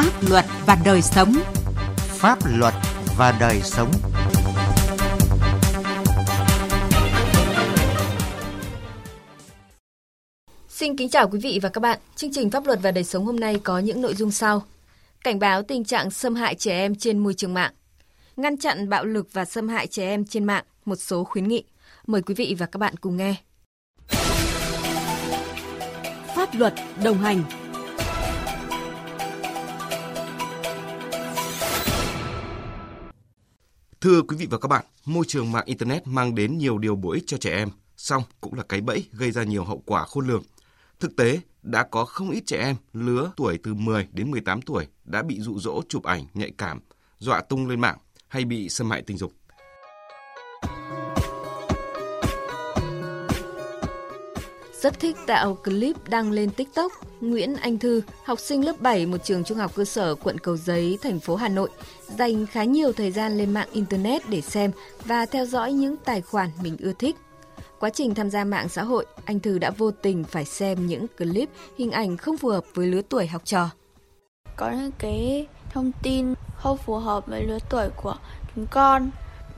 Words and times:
Pháp 0.00 0.28
luật 0.28 0.44
và 0.66 0.78
đời 0.84 1.02
sống. 1.02 1.34
Pháp 1.96 2.38
luật 2.46 2.74
và 3.16 3.36
đời 3.40 3.60
sống. 3.64 3.92
Xin 10.68 10.96
kính 10.96 11.08
chào 11.08 11.28
quý 11.28 11.38
vị 11.42 11.58
và 11.62 11.68
các 11.68 11.80
bạn. 11.80 11.98
Chương 12.16 12.32
trình 12.32 12.50
Pháp 12.50 12.66
luật 12.66 12.78
và 12.82 12.90
đời 12.90 13.04
sống 13.04 13.24
hôm 13.24 13.40
nay 13.40 13.60
có 13.64 13.78
những 13.78 14.02
nội 14.02 14.14
dung 14.14 14.30
sau. 14.30 14.62
Cảnh 15.24 15.38
báo 15.38 15.62
tình 15.62 15.84
trạng 15.84 16.10
xâm 16.10 16.34
hại 16.34 16.54
trẻ 16.54 16.72
em 16.72 16.94
trên 16.94 17.18
môi 17.18 17.34
trường 17.34 17.54
mạng. 17.54 17.72
Ngăn 18.36 18.56
chặn 18.56 18.88
bạo 18.88 19.04
lực 19.04 19.28
và 19.32 19.44
xâm 19.44 19.68
hại 19.68 19.86
trẻ 19.86 20.08
em 20.08 20.24
trên 20.24 20.44
mạng, 20.44 20.64
một 20.84 20.96
số 20.96 21.24
khuyến 21.24 21.48
nghị. 21.48 21.64
Mời 22.06 22.22
quý 22.22 22.34
vị 22.34 22.56
và 22.58 22.66
các 22.66 22.78
bạn 22.78 22.96
cùng 22.96 23.16
nghe. 23.16 23.34
Pháp 26.36 26.54
luật 26.54 26.74
đồng 27.04 27.18
hành 27.18 27.42
Thưa 34.00 34.22
quý 34.22 34.36
vị 34.36 34.46
và 34.50 34.58
các 34.58 34.68
bạn, 34.68 34.84
môi 35.04 35.24
trường 35.28 35.52
mạng 35.52 35.64
Internet 35.66 36.06
mang 36.06 36.34
đến 36.34 36.58
nhiều 36.58 36.78
điều 36.78 36.96
bổ 36.96 37.10
ích 37.10 37.24
cho 37.26 37.36
trẻ 37.36 37.56
em, 37.56 37.68
song 37.96 38.22
cũng 38.40 38.54
là 38.54 38.62
cái 38.68 38.80
bẫy 38.80 39.04
gây 39.12 39.30
ra 39.30 39.42
nhiều 39.42 39.64
hậu 39.64 39.82
quả 39.86 40.04
khôn 40.04 40.26
lường. 40.26 40.42
Thực 41.00 41.16
tế, 41.16 41.40
đã 41.62 41.82
có 41.82 42.04
không 42.04 42.30
ít 42.30 42.42
trẻ 42.46 42.58
em 42.58 42.76
lứa 42.92 43.32
tuổi 43.36 43.58
từ 43.62 43.74
10 43.74 44.08
đến 44.12 44.30
18 44.30 44.62
tuổi 44.62 44.86
đã 45.04 45.22
bị 45.22 45.40
dụ 45.40 45.58
dỗ 45.58 45.82
chụp 45.88 46.04
ảnh 46.04 46.24
nhạy 46.34 46.50
cảm, 46.58 46.80
dọa 47.18 47.40
tung 47.40 47.68
lên 47.68 47.80
mạng 47.80 47.98
hay 48.28 48.44
bị 48.44 48.68
xâm 48.68 48.90
hại 48.90 49.02
tình 49.02 49.18
dục. 49.18 49.32
Rất 54.82 55.00
thích 55.00 55.16
tạo 55.26 55.54
clip 55.54 55.96
đăng 56.08 56.30
lên 56.30 56.50
TikTok, 56.50 56.92
Nguyễn 57.20 57.56
Anh 57.56 57.78
Thư, 57.78 58.02
học 58.24 58.40
sinh 58.40 58.64
lớp 58.64 58.80
7 58.80 59.06
một 59.06 59.16
trường 59.24 59.44
trung 59.44 59.58
học 59.58 59.72
cơ 59.74 59.84
sở 59.84 60.14
quận 60.14 60.38
Cầu 60.38 60.56
Giấy, 60.56 60.98
thành 61.02 61.20
phố 61.20 61.36
Hà 61.36 61.48
Nội, 61.48 61.70
dành 62.18 62.46
khá 62.46 62.64
nhiều 62.64 62.92
thời 62.92 63.10
gian 63.10 63.38
lên 63.38 63.50
mạng 63.50 63.68
Internet 63.72 64.28
để 64.28 64.40
xem 64.40 64.70
và 65.04 65.26
theo 65.26 65.46
dõi 65.46 65.72
những 65.72 65.96
tài 65.96 66.20
khoản 66.20 66.50
mình 66.62 66.76
ưa 66.80 66.92
thích. 66.92 67.16
Quá 67.78 67.90
trình 67.90 68.14
tham 68.14 68.30
gia 68.30 68.44
mạng 68.44 68.68
xã 68.68 68.82
hội, 68.82 69.06
anh 69.24 69.40
Thư 69.40 69.58
đã 69.58 69.70
vô 69.70 69.90
tình 69.90 70.24
phải 70.24 70.44
xem 70.44 70.86
những 70.86 71.06
clip, 71.18 71.48
hình 71.78 71.90
ảnh 71.90 72.16
không 72.16 72.36
phù 72.36 72.48
hợp 72.48 72.64
với 72.74 72.86
lứa 72.86 73.02
tuổi 73.08 73.26
học 73.26 73.42
trò. 73.44 73.70
Có 74.56 74.70
những 74.70 74.92
cái 74.98 75.46
thông 75.70 75.92
tin 76.02 76.34
không 76.56 76.78
phù 76.78 76.94
hợp 76.94 77.26
với 77.26 77.44
lứa 77.46 77.58
tuổi 77.70 77.88
của 78.02 78.16
chúng 78.54 78.66
con 78.70 79.10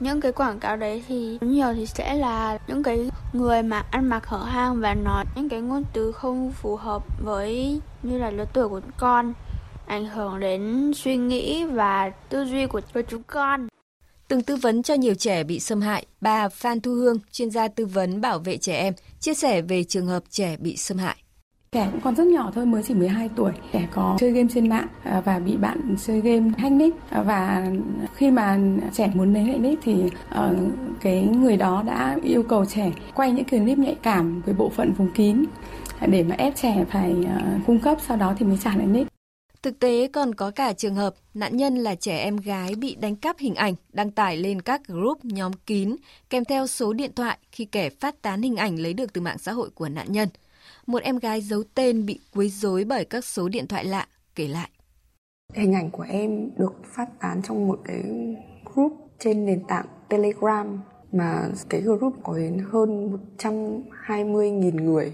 những 0.03 0.21
cái 0.21 0.33
quảng 0.33 0.61
cáo 0.61 0.77
đấy 0.77 1.05
thì 1.09 1.39
nhiều 1.41 1.75
thì 1.75 1.87
sẽ 1.87 2.15
là 2.15 2.59
những 2.67 2.83
cái 2.83 3.11
người 3.33 3.63
mà 3.63 3.85
ăn 3.91 4.09
mặc 4.09 4.27
hở 4.27 4.45
hang 4.45 4.81
và 4.81 4.95
nói 4.95 5.25
những 5.37 5.49
cái 5.49 5.61
ngôn 5.61 5.85
từ 5.93 6.13
không 6.13 6.53
phù 6.53 6.77
hợp 6.77 7.03
với 7.25 7.81
như 8.03 8.19
là 8.19 8.31
lứa 8.31 8.45
tuổi 8.53 8.69
của 8.69 8.81
con 8.99 9.33
ảnh 9.87 10.07
hưởng 10.07 10.41
đến 10.41 10.93
suy 10.95 11.17
nghĩ 11.17 11.65
và 11.65 12.11
tư 12.29 12.45
duy 12.45 12.67
của, 12.67 12.81
của 12.95 13.03
chúng 13.09 13.23
con 13.23 13.69
Từng 14.29 14.43
tư 14.43 14.57
vấn 14.57 14.83
cho 14.83 14.95
nhiều 14.95 15.15
trẻ 15.15 15.45
bị 15.45 15.61
xâm 15.61 15.81
hại, 15.81 16.07
bà 16.21 16.49
Phan 16.49 16.81
Thu 16.81 16.95
Hương, 16.95 17.19
chuyên 17.33 17.51
gia 17.51 17.69
tư 17.69 17.87
vấn 17.87 18.21
bảo 18.21 18.39
vệ 18.39 18.57
trẻ 18.57 18.77
em, 18.77 18.95
chia 19.21 19.35
sẻ 19.35 19.63
về 19.63 19.85
trường 19.85 20.07
hợp 20.07 20.23
trẻ 20.31 20.57
bị 20.57 20.77
xâm 20.77 20.99
hại. 20.99 21.22
Trẻ 21.75 21.89
cũng 21.93 22.01
còn 22.01 22.15
rất 22.15 22.27
nhỏ 22.27 22.51
thôi, 22.55 22.67
mới 22.67 22.83
chỉ 22.83 22.95
12 22.95 23.31
tuổi. 23.37 23.53
Trẻ 23.73 23.89
có 23.93 24.17
chơi 24.21 24.31
game 24.31 24.49
trên 24.55 24.69
mạng 24.69 24.87
à, 25.03 25.21
và 25.25 25.39
bị 25.39 25.57
bạn 25.57 25.97
chơi 26.07 26.21
game 26.21 26.51
hack 26.59 26.73
nick. 26.75 27.11
À, 27.11 27.23
và 27.23 27.67
khi 28.15 28.31
mà 28.31 28.59
trẻ 28.93 29.11
muốn 29.15 29.35
lấy 29.35 29.45
lại 29.45 29.59
nick 29.59 29.83
thì 29.83 29.95
ờ, 30.31 30.57
cái 31.01 31.23
người 31.23 31.57
đó 31.57 31.83
đã 31.87 32.19
yêu 32.23 32.43
cầu 32.43 32.65
trẻ 32.65 32.93
quay 33.15 33.33
những 33.33 33.45
clip 33.45 33.79
nhạy 33.79 33.97
cảm 34.03 34.43
với 34.43 34.55
bộ 34.55 34.69
phận 34.69 34.93
vùng 34.93 35.11
kín 35.11 35.45
à, 35.99 36.07
để 36.07 36.23
mà 36.23 36.35
ép 36.39 36.57
trẻ 36.57 36.85
phải 36.91 37.15
ờ, 37.27 37.43
cung 37.67 37.79
cấp 37.79 37.99
sau 38.07 38.17
đó 38.17 38.35
thì 38.39 38.47
mới 38.47 38.59
trả 38.65 38.77
lại 38.77 38.87
nick. 38.87 39.11
Thực 39.63 39.79
tế 39.79 40.09
còn 40.13 40.35
có 40.35 40.51
cả 40.51 40.73
trường 40.73 40.95
hợp 40.95 41.15
nạn 41.35 41.57
nhân 41.57 41.77
là 41.77 41.95
trẻ 41.95 42.19
em 42.19 42.37
gái 42.37 42.75
bị 42.75 42.95
đánh 42.95 43.17
cắp 43.17 43.39
hình 43.39 43.55
ảnh 43.55 43.75
đăng 43.93 44.11
tải 44.11 44.37
lên 44.37 44.63
các 44.63 44.89
group 44.89 45.25
nhóm 45.25 45.53
kín 45.53 45.97
kèm 46.31 46.45
theo 46.45 46.67
số 46.67 46.93
điện 46.93 47.11
thoại 47.17 47.39
khi 47.53 47.65
kẻ 47.65 47.91
phát 47.91 48.23
tán 48.23 48.43
hình 48.43 48.57
ảnh 48.57 48.79
lấy 48.79 48.95
được 48.95 49.13
từ 49.13 49.21
mạng 49.21 49.39
xã 49.39 49.53
hội 49.53 49.71
của 49.75 49.89
nạn 49.89 50.07
nhân– 50.13 50.29
một 50.87 51.03
em 51.03 51.19
gái 51.19 51.41
giấu 51.41 51.63
tên 51.75 52.07
bị 52.07 52.21
quấy 52.35 52.49
rối 52.49 52.85
bởi 52.85 53.05
các 53.05 53.25
số 53.25 53.49
điện 53.49 53.67
thoại 53.67 53.85
lạ, 53.85 54.07
kể 54.35 54.49
lại. 54.49 54.71
Hình 55.55 55.75
ảnh 55.75 55.91
của 55.91 56.07
em 56.09 56.51
được 56.57 56.75
phát 56.85 57.21
tán 57.21 57.43
trong 57.43 57.69
một 57.69 57.81
cái 57.85 58.03
group 58.75 58.93
trên 59.19 59.47
nền 59.47 59.65
tảng 59.69 59.87
Telegram 60.09 60.81
mà 61.13 61.49
cái 61.69 61.81
group 61.81 62.15
có 62.23 62.37
đến 62.37 62.65
hơn 62.71 63.19
120.000 63.39 64.85
người. 64.85 65.13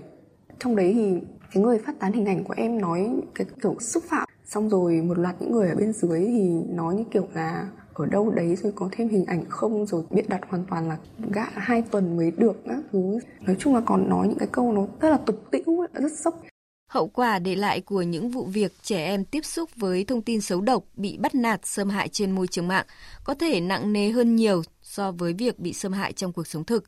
Trong 0.58 0.76
đấy 0.76 0.92
thì 0.94 1.20
cái 1.52 1.62
người 1.62 1.78
phát 1.78 1.98
tán 1.98 2.12
hình 2.12 2.26
ảnh 2.26 2.44
của 2.44 2.54
em 2.56 2.80
nói 2.80 3.10
cái 3.34 3.46
kiểu 3.62 3.76
xúc 3.80 4.04
phạm 4.08 4.28
xong 4.44 4.68
rồi 4.68 5.02
một 5.02 5.18
loạt 5.18 5.34
những 5.40 5.52
người 5.52 5.68
ở 5.68 5.76
bên 5.76 5.92
dưới 5.92 6.20
thì 6.20 6.50
nói 6.68 6.94
như 6.94 7.04
kiểu 7.10 7.28
là 7.34 7.68
ở 7.98 8.06
đâu 8.06 8.30
đấy 8.30 8.56
rồi 8.56 8.72
có 8.76 8.88
thêm 8.92 9.08
hình 9.08 9.24
ảnh 9.24 9.44
không 9.48 9.86
rồi 9.86 10.02
biện 10.10 10.24
đặt 10.28 10.40
hoàn 10.48 10.64
toàn 10.70 10.88
là 10.88 10.98
gã 11.32 11.44
hai 11.52 11.82
tuần 11.82 12.16
mới 12.16 12.30
được 12.30 12.62
các 12.64 12.78
thứ 12.92 13.18
nói 13.40 13.56
chung 13.58 13.74
là 13.74 13.80
còn 13.86 14.08
nói 14.08 14.28
những 14.28 14.38
cái 14.38 14.48
câu 14.52 14.72
nó 14.72 14.86
rất 15.00 15.10
là 15.10 15.16
tục 15.16 15.44
tĩu 15.50 15.86
rất 15.92 16.12
sốc 16.18 16.40
Hậu 16.88 17.08
quả 17.08 17.38
để 17.38 17.54
lại 17.54 17.80
của 17.80 18.02
những 18.02 18.30
vụ 18.30 18.44
việc 18.44 18.72
trẻ 18.82 19.04
em 19.04 19.24
tiếp 19.24 19.44
xúc 19.44 19.70
với 19.76 20.04
thông 20.04 20.22
tin 20.22 20.40
xấu 20.40 20.60
độc 20.60 20.84
bị 20.96 21.16
bắt 21.18 21.34
nạt 21.34 21.66
xâm 21.66 21.90
hại 21.90 22.08
trên 22.08 22.30
môi 22.30 22.46
trường 22.46 22.68
mạng 22.68 22.86
có 23.24 23.34
thể 23.34 23.60
nặng 23.60 23.92
nề 23.92 24.10
hơn 24.10 24.36
nhiều 24.36 24.62
so 24.82 25.12
với 25.12 25.32
việc 25.32 25.58
bị 25.58 25.72
xâm 25.72 25.92
hại 25.92 26.12
trong 26.12 26.32
cuộc 26.32 26.46
sống 26.46 26.64
thực. 26.64 26.84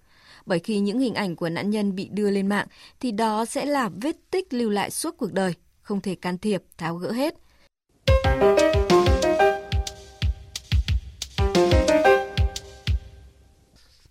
Bởi 0.47 0.59
khi 0.59 0.78
những 0.78 0.98
hình 0.98 1.15
ảnh 1.15 1.37
của 1.37 1.48
nạn 1.48 1.71
nhân 1.71 1.94
bị 1.94 2.09
đưa 2.12 2.31
lên 2.31 2.47
mạng 2.47 2.66
thì 3.00 3.12
đó 3.12 3.44
sẽ 3.44 3.65
là 3.65 3.91
vết 4.03 4.16
tích 4.31 4.53
lưu 4.53 4.71
lại 4.71 4.91
suốt 4.91 5.15
cuộc 5.19 5.32
đời, 5.32 5.54
không 5.82 6.00
thể 6.00 6.15
can 6.15 6.38
thiệp, 6.38 6.62
tháo 6.78 6.97
gỡ 6.97 7.12
hết. 7.12 7.34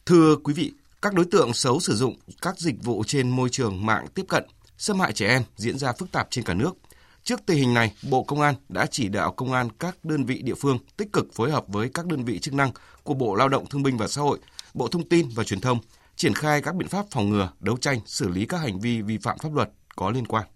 Thưa 0.09 0.35
quý 0.43 0.53
vị, 0.53 0.73
các 1.01 1.13
đối 1.13 1.25
tượng 1.25 1.53
xấu 1.53 1.79
sử 1.79 1.95
dụng 1.95 2.15
các 2.41 2.59
dịch 2.59 2.83
vụ 2.83 3.03
trên 3.07 3.29
môi 3.29 3.49
trường 3.49 3.85
mạng 3.85 4.07
tiếp 4.15 4.25
cận, 4.29 4.43
xâm 4.77 4.99
hại 4.99 5.13
trẻ 5.13 5.27
em 5.27 5.43
diễn 5.55 5.77
ra 5.77 5.93
phức 5.93 6.11
tạp 6.11 6.27
trên 6.29 6.45
cả 6.45 6.53
nước. 6.53 6.77
Trước 7.23 7.39
tình 7.45 7.57
hình 7.57 7.73
này, 7.73 7.93
Bộ 8.09 8.23
Công 8.23 8.41
an 8.41 8.55
đã 8.69 8.85
chỉ 8.91 9.07
đạo 9.07 9.31
công 9.31 9.53
an 9.53 9.69
các 9.79 9.97
đơn 10.03 10.25
vị 10.25 10.41
địa 10.41 10.53
phương 10.55 10.79
tích 10.97 11.13
cực 11.13 11.33
phối 11.33 11.51
hợp 11.51 11.65
với 11.67 11.89
các 11.93 12.05
đơn 12.05 12.25
vị 12.25 12.39
chức 12.39 12.53
năng 12.53 12.71
của 13.03 13.13
Bộ 13.13 13.35
Lao 13.35 13.49
động 13.49 13.65
Thương 13.69 13.83
binh 13.83 13.97
và 13.97 14.07
Xã 14.07 14.21
hội, 14.21 14.39
Bộ 14.73 14.87
Thông 14.87 15.09
tin 15.09 15.29
và 15.35 15.43
Truyền 15.43 15.61
thông, 15.61 15.79
triển 16.15 16.33
khai 16.33 16.61
các 16.61 16.75
biện 16.75 16.87
pháp 16.87 17.05
phòng 17.11 17.29
ngừa, 17.29 17.51
đấu 17.59 17.77
tranh, 17.77 17.99
xử 18.05 18.27
lý 18.27 18.45
các 18.45 18.57
hành 18.57 18.79
vi 18.79 19.01
vi 19.01 19.17
phạm 19.17 19.37
pháp 19.37 19.53
luật 19.53 19.69
có 19.95 20.11
liên 20.11 20.27
quan. 20.27 20.47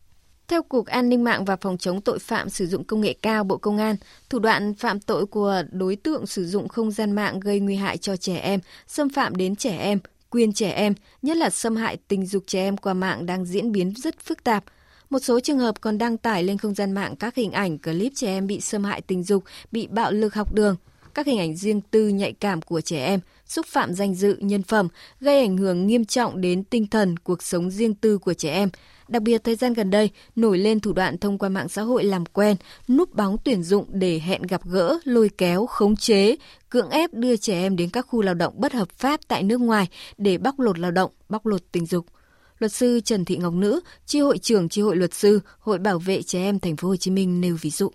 Theo 0.48 0.64
Cục 0.64 0.86
An 0.86 1.10
ninh 1.10 1.24
mạng 1.24 1.46
và 1.46 1.56
Phòng 1.56 1.78
chống 1.78 2.02
tội 2.02 2.20
phạm 2.20 2.50
sử 2.50 2.68
dụng 2.68 2.84
công 2.84 3.02
nghệ 3.02 3.14
cao 3.22 3.44
Bộ 3.44 3.58
Công 3.58 3.78
an, 3.78 3.96
thủ 4.30 4.40
đoạn 4.40 4.74
phạm 4.74 5.00
tội 5.00 5.26
của 5.26 5.64
đối 5.72 5.96
tượng 5.96 6.28
sử 6.28 6.46
dụng 6.46 6.68
không 6.68 6.92
gian 6.92 7.12
mạng 7.12 7.40
gây 7.40 7.60
nguy 7.60 7.76
hại 7.76 7.98
cho 7.98 8.16
trẻ 8.18 8.38
em, 8.38 8.60
xâm 8.88 9.10
phạm 9.10 9.36
đến 9.36 9.56
trẻ 9.56 9.78
em, 9.78 10.00
quyền 10.30 10.54
trẻ 10.54 10.72
em, 10.72 10.94
nhất 11.22 11.38
là 11.38 11.50
xâm 11.50 11.76
hại 11.76 11.98
tình 12.08 12.26
dục 12.26 12.44
trẻ 12.48 12.60
em 12.60 12.78
qua 12.78 12.94
mạng 12.94 13.26
đang 13.26 13.46
diễn 13.46 13.72
biến 13.72 13.94
rất 13.98 14.20
phức 14.20 14.44
tạp. 14.44 14.64
Một 15.10 15.20
số 15.20 15.40
trường 15.40 15.60
hợp 15.60 15.82
còn 15.82 15.98
đăng 15.98 16.18
tải 16.18 16.44
lên 16.44 16.58
không 16.58 16.76
gian 16.76 16.92
mạng 16.92 17.16
các 17.16 17.36
hình 17.36 17.52
ảnh 17.52 17.78
clip 17.78 18.12
trẻ 18.16 18.28
em 18.28 18.48
bị 18.48 18.62
xâm 18.62 18.84
hại 18.84 19.02
tình 19.02 19.24
dục, 19.24 19.44
bị 19.72 19.88
bạo 19.88 20.12
lực 20.12 20.34
học 20.34 20.54
đường, 20.54 20.76
các 21.14 21.28
hình 21.28 21.40
ảnh 21.40 21.56
riêng 21.56 21.82
tư 21.82 22.08
nhạy 22.08 22.34
cảm 22.34 22.62
của 22.62 22.82
trẻ 22.82 23.06
em, 23.06 23.20
xúc 23.46 23.66
phạm 23.70 23.94
danh 23.94 24.16
dự, 24.16 24.38
nhân 24.40 24.64
phẩm, 24.64 24.88
gây 25.20 25.40
ảnh 25.40 25.58
hưởng 25.58 25.88
nghiêm 25.88 26.06
trọng 26.06 26.42
đến 26.42 26.64
tinh 26.64 26.88
thần, 26.88 27.18
cuộc 27.18 27.44
sống 27.44 27.72
riêng 27.72 27.94
tư 27.94 28.18
của 28.18 28.34
trẻ 28.34 28.52
em, 28.52 28.70
Đặc 29.08 29.22
biệt 29.24 29.44
thời 29.44 29.56
gian 29.56 29.74
gần 29.74 29.90
đây, 29.90 30.10
nổi 30.36 30.58
lên 30.58 30.80
thủ 30.80 30.94
đoạn 30.94 31.18
thông 31.18 31.38
qua 31.38 31.50
mạng 31.50 31.68
xã 31.68 31.82
hội 31.82 32.04
làm 32.04 32.26
quen, 32.26 32.56
núp 32.90 33.16
bóng 33.16 33.36
tuyển 33.46 33.64
dụng 33.64 33.86
để 33.94 34.20
hẹn 34.20 34.42
gặp 34.42 34.62
gỡ, 34.72 35.00
lôi 35.04 35.30
kéo, 35.38 35.66
khống 35.66 35.96
chế, 35.96 36.36
cưỡng 36.70 36.90
ép 36.90 37.14
đưa 37.14 37.36
trẻ 37.36 37.54
em 37.54 37.76
đến 37.76 37.90
các 37.94 38.06
khu 38.08 38.22
lao 38.22 38.34
động 38.34 38.54
bất 38.58 38.74
hợp 38.74 38.90
pháp 38.90 39.20
tại 39.28 39.44
nước 39.44 39.62
ngoài 39.62 39.86
để 40.18 40.38
bóc 40.38 40.60
lột 40.60 40.80
lao 40.80 40.92
động, 40.92 41.12
bóc 41.30 41.46
lột 41.46 41.62
tình 41.72 41.86
dục. 41.86 42.06
Luật 42.60 42.72
sư 42.72 43.00
Trần 43.00 43.26
Thị 43.26 43.38
Ngọc 43.38 43.54
Nữ, 43.54 43.80
chi 44.06 44.20
hội 44.20 44.38
trưởng 44.38 44.70
chi 44.70 44.82
hội 44.82 44.96
luật 44.96 45.14
sư, 45.14 45.40
Hội 45.60 45.80
Bảo 45.80 46.00
vệ 46.00 46.22
trẻ 46.22 46.40
em 46.40 46.60
thành 46.60 46.76
phố 46.76 46.88
Hồ 46.88 46.96
Chí 46.96 47.12
Minh 47.12 47.42
nêu 47.42 47.56
ví 47.62 47.70
dụ. 47.70 47.90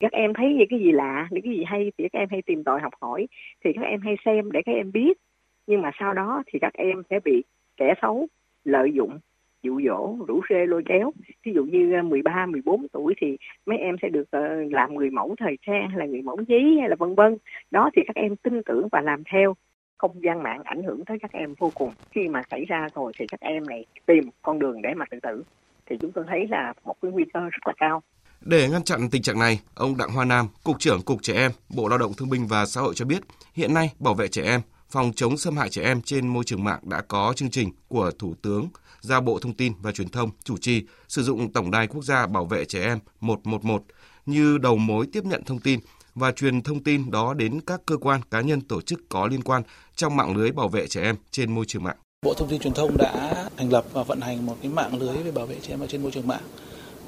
Các 0.00 0.12
em 0.12 0.32
thấy 0.36 0.46
những 0.58 0.68
cái 0.70 0.78
gì 0.78 0.92
lạ 0.92 1.28
những 1.30 1.42
cái 1.42 1.52
gì 1.56 1.64
hay 1.66 1.92
thì 1.98 2.04
các 2.12 2.18
em 2.18 2.28
hay 2.30 2.42
tìm 2.46 2.64
tòi 2.64 2.80
học 2.80 2.92
hỏi 3.00 3.26
thì 3.64 3.70
các 3.74 3.82
em 3.82 4.00
hay 4.00 4.14
xem 4.24 4.52
để 4.52 4.60
các 4.66 4.72
em 4.72 4.92
biết. 4.92 5.18
Nhưng 5.66 5.82
mà 5.82 5.90
sau 6.00 6.12
đó 6.12 6.42
thì 6.46 6.58
các 6.62 6.74
em 6.74 7.02
sẽ 7.10 7.16
bị 7.24 7.42
kẻ 7.76 7.94
xấu 8.02 8.26
lợi 8.64 8.90
dụng 8.96 9.18
dụ 9.64 9.80
dỗ 9.86 10.16
rủ 10.28 10.40
rê 10.50 10.66
lôi 10.66 10.82
kéo. 10.86 11.12
Ví 11.44 11.52
dụ 11.54 11.64
như 11.64 11.92
à, 11.94 12.02
13 12.02 12.46
14 12.46 12.88
tuổi 12.92 13.14
thì 13.20 13.36
mấy 13.66 13.78
em 13.78 13.96
sẽ 14.02 14.08
được 14.08 14.30
ờ, 14.30 14.40
làm 14.70 14.94
người 14.94 15.10
mẫu 15.10 15.34
thời 15.38 15.56
trang 15.66 15.88
hay 15.88 15.98
là 15.98 16.06
người 16.06 16.22
mẫu 16.22 16.38
giấy 16.48 16.76
hay 16.80 16.88
là 16.88 16.96
vân 16.98 17.14
vân. 17.14 17.36
Đó 17.70 17.90
thì 17.96 18.02
các 18.06 18.16
em 18.16 18.36
tin 18.36 18.62
tưởng 18.66 18.88
và 18.92 19.00
làm 19.00 19.22
theo. 19.32 19.54
Không 19.98 20.22
gian 20.24 20.42
mạng 20.42 20.62
ảnh 20.64 20.82
hưởng 20.82 21.04
tới 21.04 21.18
các 21.22 21.32
em 21.32 21.54
vô 21.58 21.72
cùng. 21.74 21.92
Khi 22.10 22.28
mà 22.28 22.42
xảy 22.50 22.64
ra 22.64 22.88
rồi 22.94 23.12
thì 23.18 23.26
các 23.26 23.40
em 23.40 23.66
này 23.66 23.84
tìm 24.06 24.24
con 24.42 24.58
đường 24.58 24.82
để 24.82 24.94
mà 24.94 25.04
tự 25.10 25.20
tử. 25.22 25.42
Thì 25.86 25.96
chúng 26.00 26.12
tôi 26.12 26.24
thấy 26.28 26.46
là 26.50 26.72
một 26.84 26.94
cái 27.02 27.10
nguy 27.12 27.24
cơ 27.34 27.40
rất 27.40 27.66
là 27.66 27.72
cao. 27.76 28.02
Để 28.40 28.68
ngăn 28.68 28.84
chặn 28.84 29.08
tình 29.10 29.22
trạng 29.22 29.38
này, 29.38 29.60
ông 29.74 29.96
Đặng 29.96 30.10
Hoa 30.10 30.24
Nam, 30.24 30.46
Cục 30.64 30.78
trưởng 30.78 31.02
Cục 31.02 31.22
Trẻ 31.22 31.34
Em, 31.34 31.50
Bộ 31.76 31.88
Lao 31.88 31.98
động 31.98 32.12
Thương 32.16 32.30
binh 32.30 32.46
và 32.46 32.66
Xã 32.66 32.80
hội 32.80 32.94
cho 32.96 33.04
biết, 33.04 33.22
hiện 33.54 33.74
nay 33.74 33.90
bảo 33.98 34.14
vệ 34.14 34.28
trẻ 34.28 34.42
em, 34.42 34.60
phòng 34.90 35.12
chống 35.16 35.36
xâm 35.36 35.56
hại 35.56 35.68
trẻ 35.68 35.82
em 35.82 36.00
trên 36.00 36.28
môi 36.28 36.44
trường 36.44 36.64
mạng 36.64 36.80
đã 36.82 37.02
có 37.08 37.32
chương 37.36 37.50
trình 37.50 37.70
của 37.88 38.10
Thủ 38.18 38.34
tướng 38.42 38.68
giao 39.04 39.20
Bộ 39.20 39.38
Thông 39.38 39.54
tin 39.54 39.72
và 39.82 39.92
Truyền 39.92 40.08
thông 40.08 40.30
chủ 40.44 40.56
trì 40.56 40.82
sử 41.08 41.22
dụng 41.22 41.52
Tổng 41.52 41.70
đài 41.70 41.86
Quốc 41.86 42.04
gia 42.04 42.26
Bảo 42.26 42.44
vệ 42.44 42.64
trẻ 42.64 42.82
em 42.82 42.98
111 43.20 43.82
như 44.26 44.58
đầu 44.58 44.76
mối 44.76 45.06
tiếp 45.12 45.24
nhận 45.24 45.44
thông 45.44 45.58
tin 45.58 45.80
và 46.14 46.32
truyền 46.32 46.62
thông 46.62 46.82
tin 46.82 47.10
đó 47.10 47.34
đến 47.34 47.60
các 47.60 47.80
cơ 47.86 47.96
quan 47.96 48.20
cá 48.30 48.40
nhân 48.40 48.60
tổ 48.60 48.80
chức 48.80 49.08
có 49.08 49.26
liên 49.26 49.42
quan 49.42 49.62
trong 49.96 50.16
mạng 50.16 50.36
lưới 50.36 50.52
bảo 50.52 50.68
vệ 50.68 50.86
trẻ 50.86 51.02
em 51.02 51.16
trên 51.30 51.54
môi 51.54 51.64
trường 51.64 51.84
mạng. 51.84 51.96
Bộ 52.26 52.34
Thông 52.34 52.48
tin 52.48 52.60
Truyền 52.60 52.74
thông 52.74 52.96
đã 52.96 53.44
thành 53.56 53.72
lập 53.72 53.84
và 53.92 54.02
vận 54.02 54.20
hành 54.20 54.46
một 54.46 54.56
cái 54.62 54.70
mạng 54.70 54.98
lưới 54.98 55.16
về 55.16 55.30
bảo 55.30 55.46
vệ 55.46 55.56
trẻ 55.62 55.72
em 55.72 55.80
ở 55.80 55.86
trên 55.86 56.02
môi 56.02 56.10
trường 56.10 56.26
mạng, 56.26 56.42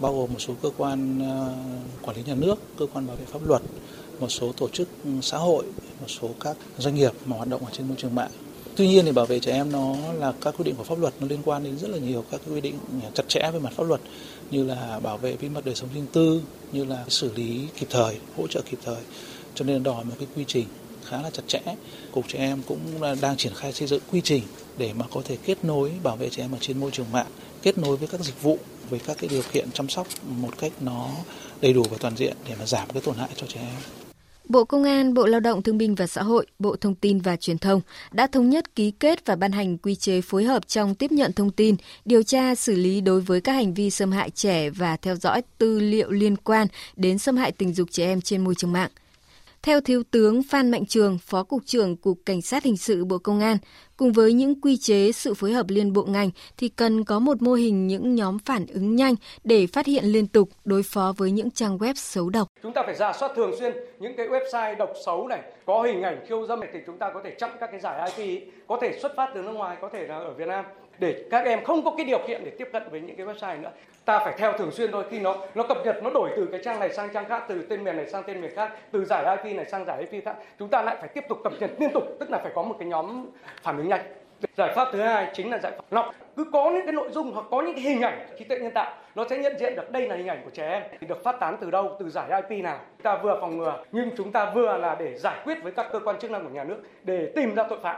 bao 0.00 0.14
gồm 0.14 0.32
một 0.32 0.38
số 0.38 0.54
cơ 0.62 0.70
quan 0.76 1.20
ờ, 1.20 1.54
quản 2.02 2.16
lý 2.16 2.22
nhà 2.22 2.34
nước, 2.34 2.54
cơ 2.78 2.86
quan 2.92 3.06
bảo 3.06 3.16
vệ 3.16 3.24
pháp 3.24 3.46
luật, 3.46 3.62
một 4.20 4.28
số 4.28 4.52
tổ 4.52 4.68
chức 4.68 4.88
ừ, 5.04 5.10
xã 5.22 5.38
hội, 5.38 5.64
một 6.00 6.08
số 6.08 6.30
các 6.40 6.56
doanh 6.78 6.94
nghiệp 6.94 7.12
mà 7.26 7.36
hoạt 7.36 7.48
động 7.48 7.64
ở 7.64 7.70
trên 7.72 7.88
môi 7.88 7.96
trường 7.96 8.14
mạng. 8.14 8.30
Tuy 8.76 8.88
nhiên 8.88 9.04
thì 9.04 9.12
bảo 9.12 9.26
vệ 9.26 9.40
trẻ 9.40 9.52
em 9.52 9.72
nó 9.72 9.96
là 10.18 10.32
các 10.40 10.54
quy 10.58 10.64
định 10.64 10.74
của 10.74 10.84
pháp 10.84 10.98
luật 10.98 11.14
nó 11.20 11.26
liên 11.26 11.40
quan 11.44 11.64
đến 11.64 11.78
rất 11.78 11.90
là 11.90 11.98
nhiều 11.98 12.24
các 12.30 12.40
quy 12.50 12.60
định 12.60 12.78
chặt 13.14 13.28
chẽ 13.28 13.50
về 13.52 13.58
mặt 13.58 13.72
pháp 13.76 13.82
luật 13.86 14.00
như 14.50 14.64
là 14.64 15.00
bảo 15.02 15.18
vệ 15.18 15.36
bí 15.36 15.48
mật 15.48 15.64
đời 15.64 15.74
sống 15.74 15.88
riêng 15.94 16.06
tư, 16.12 16.42
như 16.72 16.84
là 16.84 17.04
xử 17.08 17.32
lý 17.34 17.60
kịp 17.76 17.86
thời, 17.90 18.16
hỗ 18.36 18.46
trợ 18.46 18.62
kịp 18.70 18.78
thời. 18.84 19.02
Cho 19.54 19.64
nên 19.64 19.82
đòi 19.82 20.04
một 20.04 20.14
cái 20.18 20.28
quy 20.36 20.44
trình 20.46 20.66
khá 21.04 21.22
là 21.22 21.30
chặt 21.30 21.42
chẽ. 21.46 21.60
Cục 22.12 22.28
trẻ 22.28 22.38
em 22.38 22.62
cũng 22.68 22.80
đang 23.20 23.36
triển 23.36 23.54
khai 23.54 23.72
xây 23.72 23.88
dựng 23.88 24.02
quy 24.12 24.20
trình 24.20 24.42
để 24.78 24.92
mà 24.92 25.04
có 25.10 25.22
thể 25.24 25.36
kết 25.44 25.64
nối 25.64 25.92
bảo 26.02 26.16
vệ 26.16 26.28
trẻ 26.30 26.42
em 26.42 26.52
ở 26.52 26.58
trên 26.60 26.80
môi 26.80 26.90
trường 26.90 27.12
mạng, 27.12 27.26
kết 27.62 27.78
nối 27.78 27.96
với 27.96 28.08
các 28.08 28.20
dịch 28.20 28.42
vụ 28.42 28.58
với 28.90 28.98
các 28.98 29.16
cái 29.20 29.28
điều 29.28 29.42
kiện 29.52 29.70
chăm 29.72 29.88
sóc 29.88 30.06
một 30.28 30.58
cách 30.58 30.72
nó 30.80 31.10
đầy 31.60 31.72
đủ 31.72 31.82
và 31.90 31.96
toàn 32.00 32.16
diện 32.16 32.36
để 32.48 32.54
mà 32.58 32.66
giảm 32.66 32.88
cái 32.92 33.02
tổn 33.02 33.16
hại 33.16 33.30
cho 33.36 33.46
trẻ 33.46 33.60
em. 33.60 34.05
Bộ 34.48 34.64
Công 34.64 34.84
an, 34.84 35.14
Bộ 35.14 35.26
Lao 35.26 35.40
động 35.40 35.62
Thương 35.62 35.78
binh 35.78 35.94
và 35.94 36.06
Xã 36.06 36.22
hội, 36.22 36.46
Bộ 36.58 36.76
Thông 36.76 36.94
tin 36.94 37.20
và 37.20 37.36
Truyền 37.36 37.58
thông 37.58 37.80
đã 38.12 38.26
thống 38.26 38.50
nhất 38.50 38.74
ký 38.74 38.90
kết 38.90 39.26
và 39.26 39.36
ban 39.36 39.52
hành 39.52 39.78
quy 39.78 39.94
chế 39.94 40.20
phối 40.20 40.44
hợp 40.44 40.68
trong 40.68 40.94
tiếp 40.94 41.12
nhận 41.12 41.32
thông 41.32 41.50
tin, 41.50 41.76
điều 42.04 42.22
tra 42.22 42.54
xử 42.54 42.74
lý 42.74 43.00
đối 43.00 43.20
với 43.20 43.40
các 43.40 43.52
hành 43.52 43.74
vi 43.74 43.90
xâm 43.90 44.12
hại 44.12 44.30
trẻ 44.30 44.70
và 44.70 44.96
theo 44.96 45.16
dõi 45.16 45.42
tư 45.58 45.80
liệu 45.80 46.10
liên 46.10 46.36
quan 46.36 46.66
đến 46.96 47.18
xâm 47.18 47.36
hại 47.36 47.52
tình 47.52 47.74
dục 47.74 47.88
trẻ 47.90 48.06
em 48.06 48.20
trên 48.20 48.44
môi 48.44 48.54
trường 48.54 48.72
mạng. 48.72 48.90
Theo 49.66 49.80
Thiếu 49.80 50.02
tướng 50.10 50.42
Phan 50.42 50.70
Mạnh 50.70 50.86
Trường, 50.86 51.18
Phó 51.18 51.42
Cục 51.42 51.62
trưởng 51.66 51.96
Cục 51.96 52.18
Cảnh 52.26 52.42
sát 52.42 52.64
Hình 52.64 52.76
sự 52.76 53.04
Bộ 53.04 53.18
Công 53.18 53.40
an, 53.40 53.56
cùng 53.96 54.12
với 54.12 54.32
những 54.32 54.60
quy 54.60 54.76
chế 54.76 55.12
sự 55.12 55.34
phối 55.34 55.52
hợp 55.52 55.66
liên 55.68 55.92
bộ 55.92 56.04
ngành 56.04 56.30
thì 56.56 56.68
cần 56.68 57.04
có 57.04 57.18
một 57.18 57.42
mô 57.42 57.52
hình 57.52 57.86
những 57.86 58.14
nhóm 58.14 58.38
phản 58.38 58.66
ứng 58.66 58.96
nhanh 58.96 59.14
để 59.44 59.66
phát 59.66 59.86
hiện 59.86 60.04
liên 60.04 60.26
tục 60.26 60.48
đối 60.64 60.82
phó 60.82 61.14
với 61.16 61.30
những 61.30 61.50
trang 61.50 61.78
web 61.78 61.94
xấu 61.96 62.30
độc. 62.30 62.48
Chúng 62.62 62.72
ta 62.72 62.82
phải 62.86 62.94
ra 62.94 63.12
soát 63.12 63.32
thường 63.36 63.50
xuyên 63.58 63.72
những 64.00 64.16
cái 64.16 64.28
website 64.28 64.76
độc 64.76 64.90
xấu 65.06 65.28
này, 65.28 65.42
có 65.66 65.82
hình 65.82 66.02
ảnh 66.02 66.24
khiêu 66.28 66.46
dâm 66.46 66.60
này 66.60 66.68
thì 66.72 66.78
chúng 66.86 66.98
ta 66.98 67.10
có 67.14 67.20
thể 67.24 67.34
chặn 67.38 67.50
các 67.60 67.70
cái 67.70 67.80
giải 67.80 68.10
IP, 68.16 68.42
có 68.68 68.78
thể 68.82 68.98
xuất 69.02 69.12
phát 69.16 69.30
từ 69.34 69.42
nước 69.42 69.52
ngoài, 69.52 69.76
có 69.80 69.88
thể 69.92 70.06
là 70.06 70.18
ở 70.18 70.34
Việt 70.34 70.48
Nam 70.48 70.64
để 70.98 71.24
các 71.30 71.44
em 71.44 71.64
không 71.64 71.84
có 71.84 71.94
cái 71.96 72.06
điều 72.06 72.18
kiện 72.26 72.44
để 72.44 72.50
tiếp 72.58 72.68
cận 72.72 72.82
với 72.90 73.00
những 73.00 73.16
cái 73.16 73.26
website 73.26 73.60
nữa. 73.60 73.70
Ta 74.04 74.18
phải 74.18 74.34
theo 74.38 74.52
thường 74.52 74.70
xuyên 74.70 74.92
thôi. 74.92 75.04
Khi 75.10 75.20
nó 75.20 75.36
nó 75.54 75.62
cập 75.62 75.78
nhật, 75.84 76.02
nó 76.02 76.10
đổi 76.10 76.30
từ 76.36 76.48
cái 76.52 76.60
trang 76.64 76.80
này 76.80 76.92
sang 76.92 77.08
trang 77.14 77.24
khác, 77.28 77.44
từ 77.48 77.62
tên 77.62 77.84
miền 77.84 77.96
này 77.96 78.06
sang 78.06 78.22
tên 78.26 78.40
miền 78.40 78.54
khác, 78.54 78.72
từ 78.90 79.04
giải 79.04 79.36
IP 79.42 79.56
này 79.56 79.64
sang 79.64 79.84
giải 79.84 80.06
IP 80.10 80.24
khác, 80.24 80.36
chúng 80.58 80.68
ta 80.68 80.82
lại 80.82 80.96
phải 81.00 81.08
tiếp 81.08 81.24
tục 81.28 81.38
cập 81.44 81.52
nhật 81.60 81.70
liên 81.78 81.90
tục. 81.90 82.04
Tức 82.20 82.30
là 82.30 82.38
phải 82.38 82.52
có 82.54 82.62
một 82.62 82.76
cái 82.78 82.88
nhóm 82.88 83.26
phản 83.62 83.76
ứng 83.76 83.88
nhanh. 83.88 84.00
Giải 84.56 84.72
pháp 84.74 84.88
thứ 84.92 85.00
hai 85.00 85.30
chính 85.34 85.50
là 85.50 85.58
giải 85.58 85.72
pháp 85.72 85.84
lọc. 85.90 86.14
Cứ 86.36 86.44
có 86.52 86.70
những 86.70 86.86
cái 86.86 86.92
nội 86.92 87.08
dung 87.10 87.32
hoặc 87.32 87.46
có 87.50 87.60
những 87.62 87.74
cái 87.74 87.82
hình 87.82 88.02
ảnh 88.02 88.26
trí 88.38 88.44
tuệ 88.44 88.58
nhân 88.58 88.72
tạo, 88.72 88.94
nó 89.14 89.24
sẽ 89.30 89.38
nhận 89.38 89.58
diện 89.58 89.76
được 89.76 89.90
đây 89.90 90.08
là 90.08 90.16
hình 90.16 90.26
ảnh 90.26 90.40
của 90.44 90.50
trẻ 90.50 90.68
em. 90.68 90.82
Thì 91.00 91.06
được 91.06 91.24
phát 91.24 91.40
tán 91.40 91.56
từ 91.60 91.70
đâu, 91.70 91.96
từ 91.98 92.10
giải 92.10 92.42
IP 92.48 92.64
nào? 92.64 92.78
Chúng 92.96 93.02
ta 93.02 93.16
vừa 93.22 93.38
phòng 93.40 93.58
ngừa, 93.58 93.84
nhưng 93.92 94.10
chúng 94.16 94.32
ta 94.32 94.50
vừa 94.54 94.76
là 94.76 94.96
để 94.98 95.18
giải 95.18 95.36
quyết 95.44 95.62
với 95.62 95.72
các 95.72 95.86
cơ 95.92 96.00
quan 96.04 96.18
chức 96.18 96.30
năng 96.30 96.44
của 96.44 96.50
nhà 96.50 96.64
nước 96.64 96.76
để 97.02 97.32
tìm 97.36 97.54
ra 97.54 97.62
tội 97.68 97.78
phạm. 97.82 97.96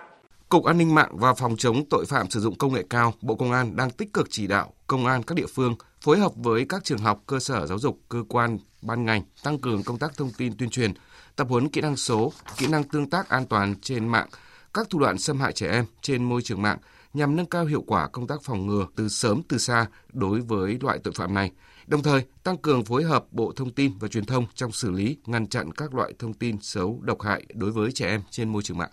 Cục 0.48 0.64
An 0.64 0.78
ninh 0.78 0.94
mạng 0.94 1.16
và 1.18 1.34
Phòng 1.34 1.56
chống 1.56 1.84
tội 1.90 2.04
phạm 2.06 2.30
sử 2.30 2.40
dụng 2.40 2.58
công 2.58 2.72
nghệ 2.72 2.84
cao, 2.90 3.14
Bộ 3.20 3.34
Công 3.34 3.52
an 3.52 3.76
đang 3.76 3.90
tích 3.90 4.12
cực 4.12 4.26
chỉ 4.30 4.46
đạo 4.46 4.72
công 4.86 5.06
an 5.06 5.22
các 5.22 5.34
địa 5.34 5.46
phương 5.54 5.76
phối 6.00 6.18
hợp 6.18 6.32
với 6.36 6.66
các 6.68 6.84
trường 6.84 6.98
học, 6.98 7.22
cơ 7.26 7.40
sở 7.40 7.66
giáo 7.66 7.78
dục, 7.78 8.00
cơ 8.08 8.18
quan, 8.28 8.58
ban 8.82 9.04
ngành 9.04 9.22
tăng 9.42 9.58
cường 9.58 9.82
công 9.82 9.98
tác 9.98 10.16
thông 10.16 10.30
tin 10.38 10.56
tuyên 10.56 10.70
truyền, 10.70 10.92
tập 11.36 11.46
huấn 11.50 11.68
kỹ 11.68 11.80
năng 11.80 11.96
số, 11.96 12.32
kỹ 12.56 12.66
năng 12.66 12.84
tương 12.84 13.10
tác 13.10 13.28
an 13.28 13.46
toàn 13.46 13.74
trên 13.82 14.08
mạng, 14.08 14.28
các 14.74 14.90
thủ 14.90 14.98
đoạn 14.98 15.18
xâm 15.18 15.40
hại 15.40 15.52
trẻ 15.52 15.70
em 15.70 15.84
trên 16.02 16.24
môi 16.24 16.42
trường 16.42 16.62
mạng 16.62 16.78
nhằm 17.14 17.36
nâng 17.36 17.46
cao 17.46 17.64
hiệu 17.64 17.84
quả 17.86 18.08
công 18.08 18.26
tác 18.26 18.42
phòng 18.42 18.66
ngừa 18.66 18.86
từ 18.96 19.08
sớm 19.08 19.42
từ 19.48 19.58
xa 19.58 19.86
đối 20.12 20.40
với 20.40 20.78
loại 20.80 20.98
tội 20.98 21.14
phạm 21.16 21.34
này. 21.34 21.52
Đồng 21.86 22.02
thời, 22.02 22.24
tăng 22.42 22.56
cường 22.56 22.84
phối 22.84 23.04
hợp 23.04 23.24
Bộ 23.30 23.52
Thông 23.56 23.70
tin 23.70 23.92
và 23.98 24.08
Truyền 24.08 24.24
thông 24.24 24.46
trong 24.54 24.72
xử 24.72 24.90
lý, 24.90 25.16
ngăn 25.26 25.46
chặn 25.46 25.72
các 25.72 25.94
loại 25.94 26.12
thông 26.18 26.34
tin 26.34 26.56
xấu 26.60 27.00
độc 27.02 27.22
hại 27.22 27.44
đối 27.54 27.70
với 27.70 27.92
trẻ 27.92 28.06
em 28.06 28.22
trên 28.30 28.52
môi 28.52 28.62
trường 28.62 28.78
mạng. 28.78 28.90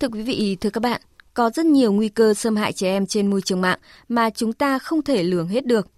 Thưa 0.00 0.08
quý 0.08 0.22
vị, 0.22 0.56
thưa 0.60 0.70
các 0.70 0.80
bạn, 0.80 1.00
có 1.34 1.50
rất 1.50 1.66
nhiều 1.66 1.92
nguy 1.92 2.08
cơ 2.08 2.34
xâm 2.34 2.56
hại 2.56 2.72
trẻ 2.72 2.88
em 2.88 3.06
trên 3.06 3.26
môi 3.26 3.42
trường 3.42 3.60
mạng 3.60 3.78
mà 4.08 4.30
chúng 4.30 4.52
ta 4.52 4.78
không 4.78 5.02
thể 5.02 5.22
lường 5.22 5.48
hết 5.48 5.66
được. 5.66 5.88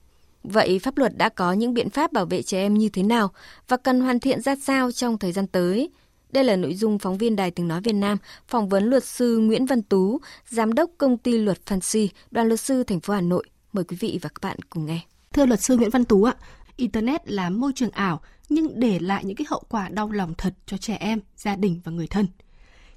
Vậy 0.42 0.78
pháp 0.78 0.98
luật 0.98 1.16
đã 1.16 1.28
có 1.28 1.52
những 1.52 1.74
biện 1.74 1.90
pháp 1.90 2.12
bảo 2.12 2.26
vệ 2.26 2.42
trẻ 2.42 2.58
em 2.58 2.74
như 2.74 2.88
thế 2.88 3.02
nào 3.02 3.30
và 3.68 3.76
cần 3.76 4.00
hoàn 4.00 4.20
thiện 4.20 4.40
ra 4.40 4.56
sao 4.56 4.92
trong 4.92 5.18
thời 5.18 5.32
gian 5.32 5.46
tới? 5.46 5.90
Đây 6.30 6.44
là 6.44 6.56
nội 6.56 6.74
dung 6.74 6.98
phóng 6.98 7.18
viên 7.18 7.36
Đài 7.36 7.50
Tiếng 7.50 7.68
Nói 7.68 7.80
Việt 7.80 7.92
Nam 7.92 8.18
phỏng 8.48 8.68
vấn 8.68 8.84
luật 8.84 9.04
sư 9.04 9.38
Nguyễn 9.38 9.66
Văn 9.66 9.82
Tú, 9.82 10.20
giám 10.48 10.72
đốc 10.72 10.90
công 10.98 11.18
ty 11.18 11.38
luật 11.38 11.58
Fancy, 11.66 12.08
đoàn 12.30 12.48
luật 12.48 12.60
sư 12.60 12.82
thành 12.82 13.00
phố 13.00 13.14
Hà 13.14 13.20
Nội. 13.20 13.44
Mời 13.72 13.84
quý 13.84 13.96
vị 14.00 14.18
và 14.22 14.28
các 14.28 14.48
bạn 14.48 14.56
cùng 14.70 14.86
nghe. 14.86 15.00
Thưa 15.32 15.46
luật 15.46 15.60
sư 15.60 15.76
Nguyễn 15.76 15.90
Văn 15.90 16.04
Tú 16.04 16.24
ạ, 16.24 16.34
Internet 16.76 17.30
là 17.30 17.50
môi 17.50 17.72
trường 17.74 17.90
ảo 17.90 18.20
nhưng 18.48 18.80
để 18.80 18.98
lại 18.98 19.24
những 19.24 19.36
cái 19.36 19.46
hậu 19.48 19.62
quả 19.68 19.88
đau 19.88 20.10
lòng 20.10 20.34
thật 20.38 20.54
cho 20.66 20.76
trẻ 20.76 20.96
em, 21.00 21.20
gia 21.36 21.56
đình 21.56 21.80
và 21.84 21.92
người 21.92 22.06
thân 22.06 22.26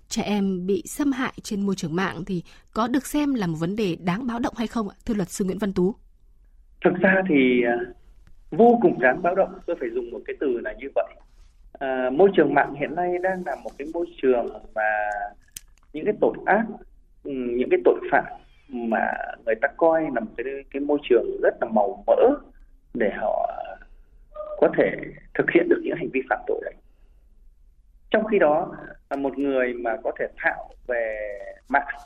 trẻ 0.07 0.24
em 0.24 0.68
bị 0.68 0.84
xâm 0.86 1.12
hại 1.12 1.34
trên 1.44 1.66
môi 1.66 1.75
trường 1.75 1.96
mạng 1.96 2.24
thì 2.28 2.44
có 2.74 2.88
được 2.88 3.06
xem 3.06 3.34
là 3.34 3.48
một 3.48 3.57
vấn 3.60 3.75
đề 3.75 3.96
đáng 4.06 4.28
báo 4.28 4.40
động 4.40 4.54
hay 4.57 4.68
không 4.68 4.90
ạ? 4.90 4.96
Thưa 5.06 5.13
luật 5.13 5.30
sư 5.30 5.46
Nguyễn 5.46 5.57
Văn 5.57 5.74
Tú. 5.74 5.96
Thực 6.84 6.94
ra 7.02 7.16
thì 7.30 7.63
à, 7.63 7.75
vô 8.52 8.80
cùng 8.81 9.00
đáng 9.00 9.22
báo 9.22 9.36
động, 9.36 9.54
tôi 9.66 9.75
phải 9.80 9.90
dùng 9.90 10.12
một 10.12 10.19
cái 10.25 10.36
từ 10.40 10.60
là 10.63 10.74
như 10.74 10.88
vậy. 10.96 11.16
À, 11.74 12.10
môi 12.13 12.30
trường 12.36 12.54
mạng 12.54 12.74
hiện 12.80 12.96
nay 12.96 13.13
đang 13.24 13.44
là 13.46 13.56
một 13.56 13.72
cái 13.78 13.88
môi 13.94 14.06
trường 14.22 14.48
mà 14.75 15.10
những 15.94 16.06
cái 16.06 16.13
tội 16.22 16.34
ác, 16.46 16.66
ừ, 17.24 17.31
những 17.31 17.69
cái 17.69 17.80
tội 17.86 18.00
phạm 18.12 18.25
mà 18.69 19.13
người 19.46 19.56
ta 19.62 19.68
coi 19.78 20.02
là 20.02 20.19
một 20.19 20.31
cái 20.38 20.46
cái 20.72 20.80
môi 20.80 21.00
trường 21.10 21.25
rất 21.44 21.54
là 21.62 21.68
màu 21.74 22.04
mỡ 22.07 22.16
để 22.94 23.10
họ 23.16 23.52
có 24.57 24.69
thể 24.78 24.92
thực 25.34 25.52
hiện 25.52 25.69
được 25.69 25.81
những 25.84 25.96
hành 25.98 26.10
vi 26.13 26.22
phạm 26.30 26.40
tội 26.48 26.62
đấy 26.63 26.74
trong 28.16 28.25
khi 28.31 28.40
đó 28.40 28.72
một 29.16 29.38
người 29.38 29.74
mà 29.74 29.98
có 30.04 30.12
thể 30.20 30.26
thạo 30.38 30.70
về 30.88 31.40
mạng. 31.70 31.98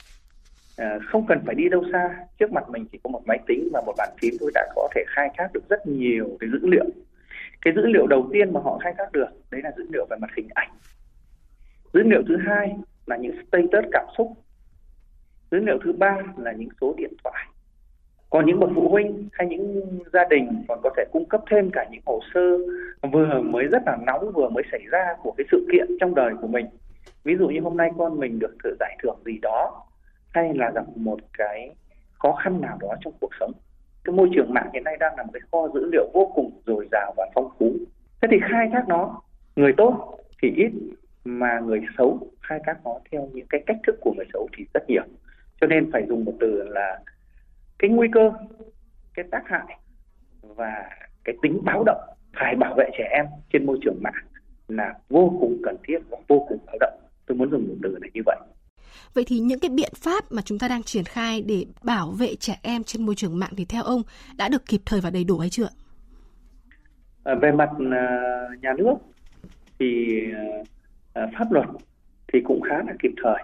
À, 0.78 1.00
không 1.06 1.26
cần 1.28 1.40
phải 1.46 1.56
đi 1.56 1.70
đâu 1.70 1.84
xa. 1.92 2.16
Trước 2.40 2.52
mặt 2.52 2.70
mình 2.70 2.86
chỉ 2.92 3.00
có 3.04 3.10
một 3.10 3.22
máy 3.26 3.40
tính 3.48 3.70
và 3.74 3.82
một 3.86 3.94
bàn 3.98 4.10
phím 4.22 4.34
thôi 4.40 4.52
đã 4.54 4.68
có 4.76 4.90
thể 4.96 5.04
khai 5.08 5.30
thác 5.38 5.48
được 5.54 5.70
rất 5.70 5.88
nhiều 5.88 6.38
cái 6.40 6.50
dữ 6.54 6.60
liệu. 6.64 6.86
Cái 7.62 7.74
dữ 7.76 7.86
liệu 7.86 8.08
đầu 8.08 8.30
tiên 8.34 8.54
mà 8.54 8.60
họ 8.64 8.80
khai 8.84 8.94
thác 8.98 9.12
được 9.12 9.28
đấy 9.52 9.62
là 9.64 9.72
dữ 9.78 9.84
liệu 9.94 10.06
về 10.10 10.18
mặt 10.22 10.30
hình 10.38 10.48
ảnh. 10.54 10.70
Dữ 11.94 12.04
liệu 12.04 12.22
thứ 12.28 12.38
hai 12.38 12.76
là 13.06 13.18
những 13.18 13.36
status 13.48 13.86
cảm 13.92 14.06
xúc. 14.18 14.32
Dữ 15.52 15.60
liệu 15.60 15.80
thứ 15.84 15.92
ba 15.94 16.18
là 16.38 16.52
những 16.52 16.70
số 16.82 16.94
điện 16.98 17.14
thoại. 17.24 17.46
Còn 18.30 18.46
những 18.46 18.60
bậc 18.60 18.70
phụ 18.76 18.90
huynh 18.90 19.30
hay 19.32 19.48
những 19.48 19.82
gia 20.14 20.24
đình 20.30 20.64
còn 20.68 20.80
có 20.84 20.90
thể 20.98 21.06
cung 21.12 21.26
cấp 21.30 21.42
thêm 21.52 21.70
cả 21.74 21.86
những 21.92 22.02
hồ 22.06 22.20
sơ 22.34 22.58
vừa 23.12 23.42
mới 23.42 23.66
rất 23.66 23.84
là 23.86 23.98
nóng 24.02 24.32
vừa 24.32 24.50
mới 24.50 24.64
xảy 24.72 24.82
ra 24.92 25.16
của 25.24 25.34
cái 25.38 25.46
sự 25.52 25.68
kiện 25.72 25.88
trong 26.00 26.16
đời 26.16 26.34
của 26.42 26.48
mình 26.48 26.66
ví 27.24 27.36
dụ 27.40 27.48
như 27.48 27.60
hôm 27.62 27.78
nay 27.78 27.90
con 27.98 28.20
mình 28.20 28.40
được 28.40 28.56
thử 28.64 28.70
giải 28.80 28.98
thưởng 29.04 29.18
gì 29.26 29.40
đó, 29.42 29.86
hay 30.34 30.54
là 30.54 30.72
gặp 30.76 30.86
một 30.96 31.20
cái 31.38 31.76
khó 32.14 32.32
khăn 32.44 32.62
nào 32.62 32.78
đó 32.82 32.96
trong 33.02 33.14
cuộc 33.22 33.30
sống, 33.40 33.52
cái 34.04 34.14
môi 34.16 34.30
trường 34.34 34.54
mạng 34.54 34.70
hiện 34.74 34.84
nay 34.84 34.98
đang 35.00 35.16
là 35.18 35.24
một 35.24 35.30
cái 35.34 35.42
kho 35.52 35.68
dữ 35.74 35.90
liệu 35.92 36.10
vô 36.14 36.32
cùng 36.36 36.62
dồi 36.66 36.88
dào 36.92 37.14
và 37.18 37.30
phong 37.36 37.50
phú. 37.60 37.72
Thế 38.22 38.28
thì 38.32 38.38
khai 38.52 38.70
thác 38.74 38.88
nó, 38.88 39.22
người 39.56 39.74
tốt 39.78 40.20
thì 40.42 40.54
ít, 40.56 40.72
mà 41.24 41.60
người 41.60 41.82
xấu, 41.98 42.20
khai 42.42 42.60
thác 42.66 42.78
nó 42.84 43.00
theo 43.12 43.30
những 43.34 43.48
cái 43.50 43.64
cách 43.66 43.78
thức 43.88 43.96
của 44.02 44.14
người 44.18 44.26
xấu 44.34 44.48
thì 44.58 44.66
rất 44.74 44.84
nhiều. 44.88 45.04
Cho 45.62 45.68
nên 45.68 45.92
phải 45.92 46.06
dùng 46.08 46.26
một 46.26 46.34
từ 46.40 46.64
là 46.68 47.00
cái 47.80 47.90
nguy 47.90 48.08
cơ, 48.12 48.32
cái 49.14 49.26
tác 49.32 49.44
hại 49.46 49.80
và 50.42 50.90
cái 51.24 51.36
tính 51.42 51.60
báo 51.64 51.84
động 51.86 52.02
phải 52.40 52.56
bảo 52.56 52.74
vệ 52.78 52.90
trẻ 52.98 53.10
em 53.12 53.26
trên 53.54 53.66
môi 53.66 53.78
trường 53.82 53.98
mạng 54.02 54.26
là 54.68 54.94
vô 55.10 55.38
cùng 55.40 55.58
cần 55.64 55.76
thiết 55.84 56.00
và 56.10 56.18
vô 56.28 56.46
cùng 56.50 56.60
báo 56.66 56.76
động 56.80 57.00
tôi 57.30 57.38
muốn 57.38 57.52
dùng 57.52 57.68
một 57.68 57.76
từ 57.84 57.98
này 58.02 58.10
như 58.14 58.22
vậy 58.26 58.38
Vậy 59.14 59.24
thì 59.28 59.40
những 59.40 59.60
cái 59.60 59.70
biện 59.70 59.92
pháp 59.96 60.24
mà 60.32 60.42
chúng 60.42 60.60
ta 60.60 60.68
đang 60.68 60.84
triển 60.84 61.04
khai 61.04 61.42
để 61.42 61.66
bảo 61.84 62.12
vệ 62.12 62.36
trẻ 62.36 62.60
em 62.64 62.84
trên 62.84 63.06
môi 63.06 63.16
trường 63.16 63.40
mạng 63.40 63.52
thì 63.58 63.66
theo 63.66 63.84
ông 63.84 64.02
đã 64.38 64.50
được 64.50 64.66
kịp 64.66 64.82
thời 64.86 65.02
và 65.02 65.10
đầy 65.10 65.24
đủ 65.24 65.38
hay 65.38 65.50
chưa? 65.50 65.68
À, 67.24 67.36
về 67.42 67.52
mặt 67.52 67.70
uh, 67.74 68.62
nhà 68.62 68.74
nước 68.78 68.94
thì 69.80 70.20
uh, 71.20 71.30
pháp 71.38 71.52
luật 71.52 71.66
thì 72.34 72.40
cũng 72.46 72.62
khá 72.62 72.76
là 72.78 72.94
kịp 73.00 73.12
thời. 73.24 73.44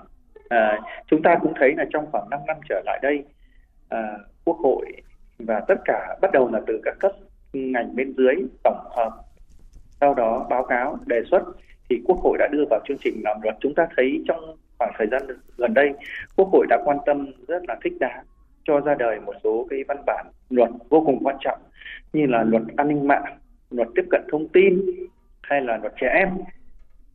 À, 0.50 0.80
chúng 1.08 1.22
ta 1.22 1.36
cũng 1.42 1.54
thấy 1.60 1.74
là 1.78 1.86
trong 1.94 2.06
khoảng 2.12 2.30
5 2.30 2.40
năm 2.48 2.58
trở 2.70 2.82
lại 2.86 3.00
đây 3.02 3.24
à, 3.90 4.18
quốc 4.46 4.58
hội 4.58 4.86
và 5.40 5.62
tất 5.68 5.76
cả 5.86 6.18
bắt 6.22 6.32
đầu 6.32 6.52
là 6.52 6.62
từ 6.68 6.82
các 6.84 6.96
cấp 7.00 7.12
ngành 7.54 7.96
bên 7.96 8.14
dưới 8.18 8.36
tổng 8.64 8.88
hợp 8.98 9.12
sau 10.02 10.14
đó 10.14 10.48
báo 10.50 10.66
cáo 10.70 10.98
đề 11.06 11.22
xuất 11.32 11.44
thì 11.90 12.02
quốc 12.06 12.18
hội 12.18 12.38
đã 12.38 12.48
đưa 12.52 12.64
vào 12.70 12.80
chương 12.88 12.98
trình 13.04 13.22
làm 13.24 13.42
luật 13.44 13.56
chúng 13.60 13.76
ta 13.76 13.88
thấy 13.96 14.24
trong 14.28 14.56
khoảng 14.78 14.92
thời 14.98 15.08
gian 15.08 15.22
gần 15.58 15.74
đây 15.74 15.94
quốc 16.36 16.50
hội 16.52 16.66
đã 16.70 16.82
quan 16.86 16.98
tâm 17.06 17.32
rất 17.48 17.64
là 17.68 17.78
thích 17.84 17.94
đáng 18.00 18.26
cho 18.64 18.80
ra 18.80 18.96
đời 19.00 19.20
một 19.20 19.34
số 19.44 19.68
cái 19.70 19.84
văn 19.88 19.98
bản 20.06 20.26
luật 20.50 20.70
vô 20.90 21.04
cùng 21.06 21.20
quan 21.24 21.38
trọng 21.42 21.60
như 22.14 22.26
là 22.26 22.44
luật 22.44 22.64
an 22.78 22.88
ninh 22.88 23.08
mạng, 23.08 23.38
luật 23.70 23.88
tiếp 23.96 24.06
cận 24.12 24.22
thông 24.32 24.48
tin 24.48 24.82
hay 25.42 25.62
là 25.62 25.78
luật 25.78 25.94
trẻ 26.02 26.08
em. 26.08 26.30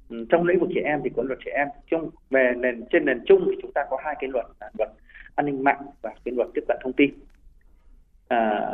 Ừ, 0.08 0.26
trong 0.30 0.46
lĩnh 0.46 0.60
vực 0.60 0.68
trẻ 0.74 0.80
em 0.84 1.00
thì 1.04 1.10
có 1.16 1.22
luật 1.22 1.38
trẻ 1.44 1.52
em. 1.54 1.68
Trong 1.90 2.10
về 2.30 2.52
nền 2.56 2.84
trên 2.90 3.04
nền 3.04 3.20
chung 3.26 3.44
thì 3.46 3.56
chúng 3.62 3.72
ta 3.72 3.84
có 3.90 3.96
hai 4.04 4.16
cái 4.20 4.30
luật 4.30 4.46
là 4.60 4.70
luật 4.78 4.90
an 5.34 5.46
ninh 5.46 5.64
mạng 5.64 5.82
và 6.02 6.10
cái 6.24 6.34
luật 6.34 6.48
tiếp 6.54 6.64
cận 6.68 6.76
thông 6.82 6.92
tin. 6.92 7.10
À, 8.28 8.70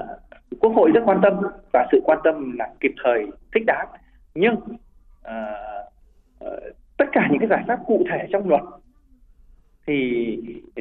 Quốc 0.60 0.72
hội 0.76 0.90
rất 0.94 1.00
quan 1.04 1.20
tâm 1.22 1.34
và 1.72 1.86
sự 1.92 2.00
quan 2.04 2.18
tâm 2.24 2.56
là 2.58 2.68
kịp 2.80 2.92
thời, 3.04 3.26
thích 3.54 3.62
đáng. 3.66 3.88
Nhưng 4.34 4.56
Ờ, 5.26 5.44
ờ, 6.38 6.60
tất 6.96 7.04
cả 7.12 7.28
những 7.30 7.38
cái 7.38 7.48
giải 7.48 7.64
pháp 7.68 7.78
cụ 7.86 8.04
thể 8.10 8.28
trong 8.32 8.48
luật 8.48 8.62
thì 9.86 10.38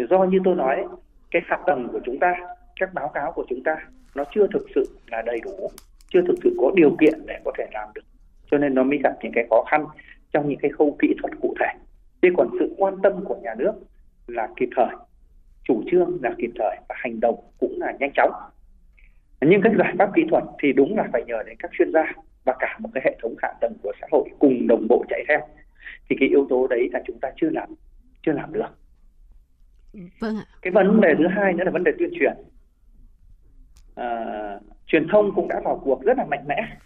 do 0.09 0.23
như 0.23 0.39
tôi 0.43 0.55
nói, 0.55 0.85
cái 1.31 1.41
hạ 1.45 1.57
tầng 1.65 1.87
của 1.91 1.99
chúng 2.05 2.19
ta, 2.19 2.35
các 2.79 2.93
báo 2.93 3.07
cáo 3.07 3.31
của 3.31 3.45
chúng 3.49 3.63
ta 3.63 3.75
nó 4.15 4.23
chưa 4.35 4.47
thực 4.53 4.65
sự 4.75 4.83
là 5.07 5.21
đầy 5.21 5.39
đủ, 5.43 5.69
chưa 6.09 6.21
thực 6.27 6.35
sự 6.43 6.55
có 6.59 6.71
điều 6.75 6.95
kiện 6.99 7.25
để 7.25 7.39
có 7.45 7.51
thể 7.57 7.65
làm 7.73 7.89
được. 7.95 8.01
Cho 8.51 8.57
nên 8.57 8.75
nó 8.75 8.83
mới 8.83 8.99
gặp 9.03 9.13
những 9.21 9.31
cái 9.35 9.47
khó 9.49 9.63
khăn 9.71 9.85
trong 10.31 10.49
những 10.49 10.59
cái 10.59 10.71
khâu 10.71 10.97
kỹ 10.99 11.13
thuật 11.21 11.33
cụ 11.41 11.53
thể. 11.59 11.73
Thế 12.21 12.29
còn 12.37 12.49
sự 12.59 12.75
quan 12.77 13.01
tâm 13.03 13.25
của 13.25 13.35
nhà 13.35 13.55
nước 13.57 13.73
là 14.27 14.47
kịp 14.55 14.69
thời, 14.75 14.95
chủ 15.63 15.83
trương 15.91 16.17
là 16.21 16.33
kịp 16.37 16.51
thời 16.59 16.77
và 16.89 16.95
hành 16.97 17.19
động 17.19 17.35
cũng 17.59 17.75
là 17.77 17.93
nhanh 17.99 18.11
chóng. 18.15 18.31
Nhưng 19.41 19.61
các 19.61 19.71
giải 19.77 19.93
pháp 19.99 20.11
kỹ 20.15 20.21
thuật 20.29 20.43
thì 20.61 20.73
đúng 20.73 20.97
là 20.97 21.03
phải 21.13 21.23
nhờ 21.27 21.43
đến 21.45 21.55
các 21.59 21.71
chuyên 21.77 21.91
gia 21.93 22.13
và 22.45 22.53
cả 22.59 22.77
một 22.79 22.89
cái 22.93 23.01
hệ 23.05 23.17
thống 23.21 23.35
hạ 23.41 23.53
tầng 23.61 23.73
của 23.83 23.91
xã 24.01 24.07
hội 24.11 24.29
cùng 24.39 24.67
đồng 24.67 24.87
bộ 24.89 25.05
chạy 25.09 25.23
theo 25.27 25.39
thì 26.09 26.15
cái 26.19 26.29
yếu 26.29 26.47
tố 26.49 26.67
đấy 26.67 26.89
là 26.93 27.01
chúng 27.07 27.19
ta 27.19 27.29
chưa 27.35 27.49
làm 27.49 27.69
chưa 28.25 28.31
làm 28.31 28.53
được 28.53 28.69
Vâng 30.19 30.37
ạ. 30.37 30.45
Cái 30.61 30.71
vấn 30.71 31.01
đề 31.01 31.15
thứ 31.17 31.27
hai 31.27 31.53
nữa 31.53 31.63
là 31.63 31.71
vấn 31.71 31.83
đề 31.83 31.91
tuyên 31.99 32.09
truyền. 32.19 32.33
À, 33.95 34.59
truyền 34.85 35.07
thông 35.11 35.35
cũng 35.35 35.47
đã 35.47 35.61
vào 35.63 35.81
cuộc 35.83 36.03
rất 36.03 36.17
là 36.17 36.25
mạnh 36.25 36.43
mẽ. 36.47 36.77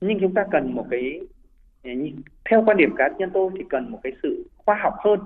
Nhưng 0.00 0.20
chúng 0.20 0.34
ta 0.34 0.46
cần 0.50 0.74
một 0.74 0.86
cái 0.90 1.20
theo 2.50 2.64
quan 2.66 2.76
điểm 2.76 2.94
cá 2.96 3.08
nhân 3.18 3.30
tôi 3.34 3.50
thì 3.58 3.64
cần 3.70 3.90
một 3.90 4.00
cái 4.02 4.12
sự 4.22 4.50
khoa 4.56 4.78
học 4.82 4.94
hơn 4.98 5.20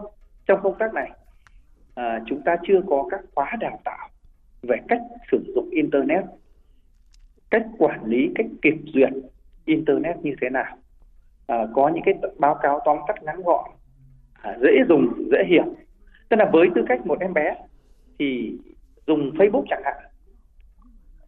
trong 0.46 0.60
công 0.62 0.78
tác 0.78 0.94
này. 0.94 1.10
À, 1.94 2.22
chúng 2.26 2.42
ta 2.44 2.56
chưa 2.66 2.80
có 2.86 3.08
các 3.10 3.20
khóa 3.34 3.56
đào 3.60 3.80
tạo 3.84 4.08
về 4.62 4.76
cách 4.88 5.00
sử 5.30 5.52
dụng 5.54 5.70
internet, 5.70 6.24
cách 7.50 7.66
quản 7.78 8.04
lý, 8.04 8.30
cách 8.34 8.46
kiểm 8.62 8.84
duyệt 8.94 9.10
internet 9.64 10.16
như 10.22 10.34
thế 10.40 10.50
nào. 10.50 10.76
À, 11.46 11.66
có 11.74 11.88
những 11.88 12.02
cái 12.06 12.14
báo 12.38 12.58
cáo 12.62 12.80
tóm 12.84 12.98
tắt 13.08 13.22
ngắn 13.22 13.42
gọn, 13.42 13.70
à, 14.42 14.58
dễ 14.62 14.70
dùng, 14.88 15.08
dễ 15.32 15.38
hiểu. 15.48 15.64
Tức 16.28 16.36
là 16.36 16.50
với 16.52 16.68
tư 16.74 16.84
cách 16.88 17.06
một 17.06 17.20
em 17.20 17.34
bé 17.34 17.54
thì 18.18 18.58
dùng 19.06 19.30
Facebook 19.30 19.64
chẳng 19.68 19.82
hạn 19.84 20.08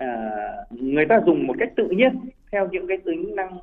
à, 0.01 0.09
người 0.71 1.07
ta 1.07 1.21
dùng 1.27 1.47
một 1.47 1.55
cách 1.59 1.73
tự 1.77 1.89
nhiên 1.89 2.21
theo 2.53 2.69
những 2.69 2.87
cái 2.87 2.99
tính 3.05 3.37
năng 3.37 3.59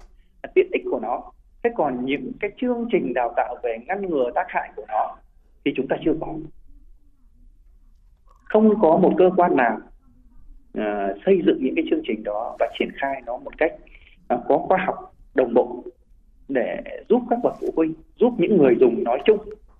tiện 0.56 0.68
ích 0.72 0.84
của 0.92 1.00
nó. 1.00 1.32
Thế 1.64 1.70
còn 1.76 2.06
những 2.06 2.32
cái 2.40 2.52
chương 2.62 2.88
trình 2.92 3.14
đào 3.14 3.34
tạo 3.36 3.56
về 3.64 3.78
ngăn 3.88 4.02
ngừa 4.02 4.32
tác 4.36 4.46
hại 4.48 4.72
của 4.76 4.86
nó 4.88 5.16
thì 5.66 5.74
chúng 5.76 5.88
ta 5.88 5.96
chưa 6.06 6.14
có. 6.22 6.36
Không 8.26 8.82
có 8.82 8.98
một 8.98 9.14
cơ 9.18 9.30
quan 9.38 9.56
nào 9.56 9.78
uh, 10.78 11.18
xây 11.26 11.42
dựng 11.46 11.58
những 11.62 11.76
cái 11.76 11.86
chương 11.90 12.02
trình 12.08 12.24
đó 12.24 12.56
và 12.60 12.68
triển 12.80 12.90
khai 12.96 13.22
nó 13.26 13.38
một 13.38 13.58
cách 13.58 13.74
uh, 14.34 14.40
có 14.48 14.58
khoa 14.58 14.78
học 14.86 15.14
đồng 15.36 15.54
bộ 15.54 15.84
để 16.48 16.84
giúp 17.10 17.22
các 17.30 17.40
bậc 17.44 17.54
phụ 17.62 17.74
huynh 17.76 17.94
giúp 18.20 18.34
những 18.38 18.58
người 18.58 18.76
dùng 18.80 19.04
nói 19.04 19.20
chung 19.26 19.38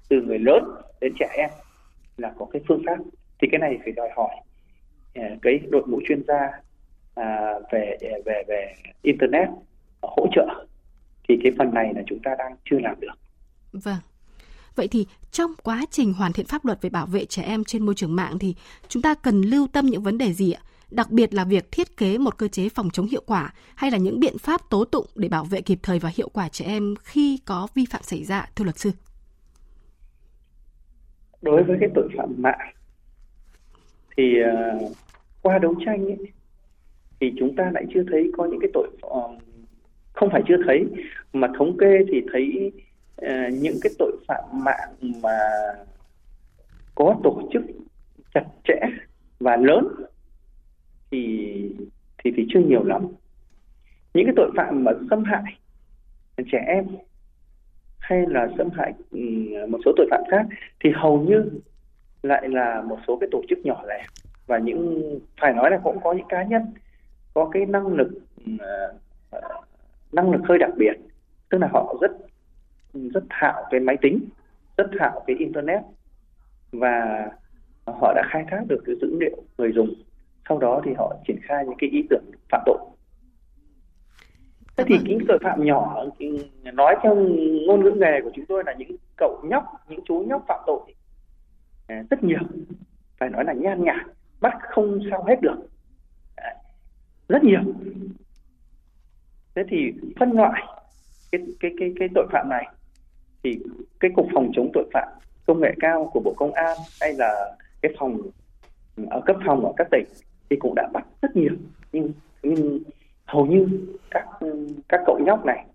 từ 0.10 0.22
người 0.22 0.40
lớn 0.40 0.64
đến 1.02 1.14
trẻ 1.20 1.28
em 1.38 1.50
là 2.18 2.34
có 2.38 2.46
cái 2.46 2.62
phương 2.68 2.82
pháp 2.86 2.98
thì 3.42 3.48
cái 3.52 3.60
này 3.60 3.78
phải 3.84 3.94
đòi 3.94 4.10
hỏi 4.16 4.36
à, 5.14 5.30
cái 5.42 5.60
đội 5.70 5.84
ngũ 5.88 6.00
chuyên 6.08 6.24
gia 6.28 6.52
à, 7.16 7.54
về 7.72 7.98
về 8.26 8.44
về 8.48 8.74
internet 9.02 9.50
hỗ 10.02 10.28
trợ 10.36 10.66
thì 11.30 11.40
cái 11.44 11.52
phần 11.58 11.74
này 11.74 11.94
là 11.96 12.02
chúng 12.08 12.20
ta 12.20 12.36
đang 12.38 12.56
chưa 12.70 12.80
làm 12.80 13.00
được. 13.00 13.14
Vâng. 13.72 14.00
Vậy 14.76 14.88
thì 14.88 15.08
trong 15.32 15.52
quá 15.64 15.86
trình 15.92 16.14
hoàn 16.14 16.34
thiện 16.34 16.46
pháp 16.46 16.66
luật 16.66 16.82
về 16.82 16.90
bảo 16.90 17.06
vệ 17.06 17.26
trẻ 17.26 17.44
em 17.44 17.64
trên 17.64 17.86
môi 17.86 17.96
trường 17.96 18.16
mạng 18.16 18.40
thì 18.40 18.56
chúng 18.88 19.02
ta 19.02 19.14
cần 19.14 19.42
lưu 19.42 19.68
tâm 19.74 19.86
những 19.86 20.04
vấn 20.04 20.18
đề 20.18 20.34
gì 20.34 20.52
ạ? 20.52 20.62
Đặc 20.92 21.12
biệt 21.12 21.34
là 21.34 21.44
việc 21.44 21.72
thiết 21.72 21.98
kế 21.98 22.18
một 22.18 22.38
cơ 22.38 22.48
chế 22.48 22.70
phòng 22.70 22.90
chống 22.94 23.08
hiệu 23.08 23.24
quả 23.26 23.54
hay 23.76 23.92
là 23.92 23.98
những 23.98 24.20
biện 24.20 24.38
pháp 24.38 24.62
tố 24.70 24.86
tụng 24.86 25.06
để 25.16 25.30
bảo 25.30 25.44
vệ 25.44 25.62
kịp 25.62 25.80
thời 25.84 26.00
và 26.00 26.12
hiệu 26.16 26.30
quả 26.30 26.50
trẻ 26.50 26.66
em 26.66 26.96
khi 27.04 27.40
có 27.46 27.68
vi 27.74 27.86
phạm 27.86 28.04
xảy 28.04 28.24
ra, 28.24 28.46
thưa 28.56 28.64
luật 28.64 28.78
sư? 28.78 28.92
đối 31.42 31.64
với 31.64 31.78
cái 31.80 31.90
tội 31.96 32.10
phạm 32.18 32.34
mạng 32.38 32.74
thì 34.18 34.36
uh, 34.42 34.92
qua 35.42 35.58
đấu 35.58 35.76
tranh 35.86 36.06
ấy, 36.06 36.18
thì 37.20 37.34
chúng 37.40 37.56
ta 37.56 37.72
lại 37.74 37.86
chưa 37.94 38.04
thấy 38.12 38.32
có 38.38 38.46
những 38.46 38.60
cái 38.60 38.70
tội 38.74 38.88
uh, 39.06 39.42
không 40.14 40.30
phải 40.32 40.42
chưa 40.48 40.58
thấy 40.66 40.86
mà 41.34 41.48
thống 41.58 41.78
kê 41.78 42.00
thì 42.12 42.22
thấy 42.34 42.72
uh, 43.22 43.54
những 43.54 43.76
cái 43.82 43.92
tội 44.00 44.12
phạm 44.28 44.44
mạng 44.52 44.90
mà 45.22 45.38
có 46.96 47.16
tổ 47.24 47.50
chức 47.54 47.62
chặt 48.34 48.44
chẽ 48.68 48.80
và 49.40 49.56
lớn 49.56 49.88
thì 51.12 51.72
thì 52.18 52.32
thì 52.38 52.46
chưa 52.50 52.60
nhiều 52.60 52.84
lắm. 52.84 53.08
Những 54.14 54.26
cái 54.26 54.34
tội 54.38 54.52
phạm 54.56 54.84
mà 54.84 54.92
xâm 55.10 55.24
hại 55.24 55.44
trẻ 56.52 56.64
em 56.68 56.86
hay 58.00 58.26
là 58.28 58.48
xâm 58.58 58.70
hại 58.70 58.94
một 59.70 59.80
số 59.86 59.92
tội 59.98 60.08
phạm 60.12 60.22
khác 60.32 60.46
thì 60.80 60.90
hầu 60.96 61.22
như 61.22 61.50
lại 62.24 62.50
là 62.50 62.82
một 62.82 62.98
số 63.08 63.18
cái 63.22 63.30
tổ 63.32 63.42
chức 63.50 63.60
nhỏ 63.66 63.84
lẻ. 63.88 64.06
Và 64.48 64.58
những, 64.58 65.20
phải 65.42 65.54
nói 65.54 65.72
là 65.72 65.78
cũng 65.84 66.00
có 66.04 66.14
những 66.14 66.28
cá 66.30 66.44
nhân 66.44 66.62
có 67.34 67.50
cái 67.54 67.66
năng 67.66 67.88
lực 67.88 68.10
à, 68.60 68.88
à, 69.32 69.40
năng 70.12 70.32
lực 70.32 70.42
hơi 70.44 70.58
đặc 70.58 70.72
biệt. 70.78 70.94
Tức 71.50 71.58
là 71.58 71.68
họ 71.72 71.96
rất 72.02 72.12
rất 72.94 73.24
thạo 73.30 73.64
cái 73.72 73.80
máy 73.80 73.98
tính, 74.02 74.20
rất 74.78 74.90
thạo 75.00 75.24
cái 75.28 75.36
internet 75.40 75.82
và 76.72 77.28
họ 77.86 78.14
đã 78.16 78.24
khai 78.30 78.46
thác 78.52 78.62
được 78.68 78.84
cái 78.86 78.96
dữ 79.02 79.18
liệu 79.20 79.44
người 79.58 79.72
dùng 79.72 79.94
sau 80.50 80.58
đó 80.58 80.82
thì 80.86 80.92
họ 80.98 81.16
triển 81.28 81.40
khai 81.42 81.66
những 81.66 81.78
cái 81.78 81.90
ý 81.90 82.04
tưởng 82.10 82.24
phạm 82.50 82.62
tội. 82.66 82.78
Thế 84.78 84.84
thì 84.88 84.96
những 85.04 85.20
tội 85.28 85.40
phạm 85.44 85.66
nhỏ 85.66 86.06
nói 86.74 86.96
theo 87.04 87.16
ngôn 87.68 87.84
ngữ 87.84 87.92
nghề 87.92 88.22
của 88.24 88.32
chúng 88.36 88.46
tôi 88.46 88.64
là 88.66 88.74
những 88.74 88.92
cậu 89.18 89.42
nhóc 89.44 89.64
những 89.90 90.00
chú 90.06 90.20
nhóc 90.28 90.46
phạm 90.48 90.60
tội 90.66 90.80
à, 91.88 92.04
rất 92.10 92.24
nhiều. 92.24 92.40
Phải 93.20 93.30
nói 93.30 93.46
là 93.46 93.54
nhan 93.54 93.84
nhản 93.84 94.08
bắt 94.42 94.54
không 94.62 95.00
sao 95.12 95.24
hết 95.28 95.42
được. 95.42 95.70
Rất 97.30 97.44
nhiều. 97.44 97.60
Thế 99.56 99.64
thì 99.70 99.94
phân 100.20 100.32
loại 100.32 100.64
cái 101.32 101.42
cái 101.60 101.72
cái 101.80 101.94
cái 102.00 102.08
tội 102.16 102.28
phạm 102.32 102.50
này 102.50 102.68
thì 103.44 103.60
cái 104.00 104.12
cục 104.16 104.28
phòng 104.34 104.52
chống 104.54 104.70
tội 104.74 104.90
phạm 104.94 105.08
công 105.46 105.62
nghệ 105.62 105.74
cao 105.80 106.10
của 106.14 106.20
bộ 106.20 106.34
công 106.38 106.54
an 106.54 106.78
hay 107.02 107.14
là 107.14 107.56
cái 107.82 107.92
phòng 108.00 108.18
ở 109.10 109.22
cấp 109.26 109.36
phòng 109.46 109.66
ở 109.66 109.74
các 109.78 109.88
tỉnh 109.92 110.06
thì 110.50 110.58
cũng 110.60 110.76
đã 110.76 110.90
bắt 110.94 111.06
rất 111.22 111.36
nhiều. 111.36 111.54
Nhưng 111.92 112.12
nhưng 112.44 112.80
hầu 113.26 113.46
như 113.46 113.68
các 114.12 114.26
các 114.90 115.02
cậu 115.06 115.20
nhóc 115.26 115.46
này 115.46 115.66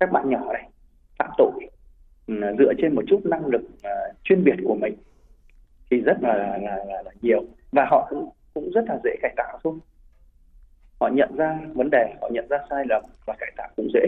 các 0.00 0.12
bạn 0.12 0.30
nhỏ 0.30 0.52
này 0.52 0.70
phạm 1.18 1.30
tội 1.38 1.52
ừ, 2.26 2.34
dựa 2.58 2.72
trên 2.78 2.94
một 2.94 3.02
chút 3.06 3.20
năng 3.24 3.46
lực 3.46 3.62
uh, 3.62 4.16
chuyên 4.24 4.44
biệt 4.44 4.56
của 4.64 4.74
mình 4.74 4.94
thì 5.90 6.00
rất 6.00 6.16
là 6.20 6.36
là, 6.36 6.76
là, 6.88 7.02
là 7.04 7.10
nhiều. 7.22 7.44
Và 7.72 7.86
họ 7.90 8.06
cũng 8.10 8.28
cũng 8.54 8.70
rất 8.70 8.84
là 8.88 8.98
dễ 9.04 9.10
cải 9.22 9.34
tạo 9.36 9.58
thôi. 9.64 9.74
Họ 11.00 11.08
nhận 11.08 11.36
ra 11.36 11.58
vấn 11.74 11.90
đề 11.90 12.14
họ 12.20 12.28
nhận 12.32 12.48
ra 12.48 12.58
sai 12.70 12.84
lầm 12.88 13.02
và 13.26 13.34
cải 13.38 13.52
tạo 13.56 13.68
cũng 13.76 13.88
dễ. 13.94 14.06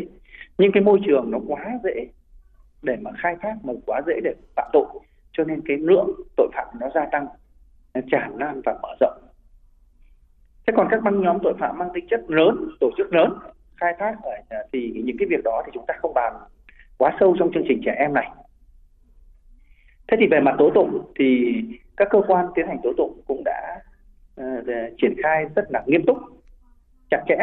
Nhưng 0.58 0.72
cái 0.72 0.82
môi 0.82 1.00
trường 1.06 1.30
nó 1.30 1.38
quá 1.48 1.78
dễ 1.84 2.06
để 2.82 2.96
mà 3.00 3.10
khai 3.18 3.36
thác 3.40 3.54
mà 3.62 3.72
quá 3.86 4.00
dễ 4.06 4.20
để 4.24 4.34
phạm 4.56 4.70
tội. 4.72 4.86
Cho 5.32 5.44
nên 5.44 5.60
cái 5.64 5.76
lượng 5.76 6.10
tội 6.36 6.48
phạm 6.54 6.66
nó 6.80 6.88
gia 6.94 7.06
tăng 7.12 7.26
nó 7.94 8.00
tràn 8.10 8.36
lan 8.36 8.60
và 8.64 8.78
mở 8.82 8.88
rộng 9.00 9.21
thế 10.66 10.72
còn 10.76 10.88
các 10.90 11.02
băng 11.02 11.20
nhóm 11.20 11.38
tội 11.42 11.54
phạm 11.58 11.78
mang 11.78 11.88
tính 11.94 12.06
chất 12.10 12.20
lớn 12.28 12.68
tổ 12.80 12.90
chức 12.96 13.14
lớn 13.14 13.38
khai 13.76 13.94
thác 13.98 14.14
thì 14.72 15.02
những 15.04 15.16
cái 15.18 15.28
việc 15.30 15.44
đó 15.44 15.62
thì 15.66 15.70
chúng 15.74 15.84
ta 15.88 15.94
không 15.98 16.14
bàn 16.14 16.32
quá 16.98 17.16
sâu 17.20 17.36
trong 17.38 17.52
chương 17.54 17.64
trình 17.68 17.80
trẻ 17.84 17.94
em 17.98 18.14
này. 18.14 18.30
Thế 20.08 20.16
thì 20.20 20.26
về 20.30 20.40
mặt 20.40 20.54
tố 20.58 20.70
tụng 20.74 21.12
thì 21.18 21.54
các 21.96 22.08
cơ 22.10 22.22
quan 22.26 22.46
tiến 22.54 22.66
hành 22.66 22.78
tố 22.82 22.92
tụng 22.96 23.20
cũng 23.26 23.42
đã 23.44 23.80
uh, 24.40 24.66
triển 24.98 25.14
khai 25.22 25.44
rất 25.56 25.64
là 25.70 25.82
nghiêm 25.86 26.06
túc 26.06 26.18
chặt 27.10 27.24
chẽ 27.28 27.36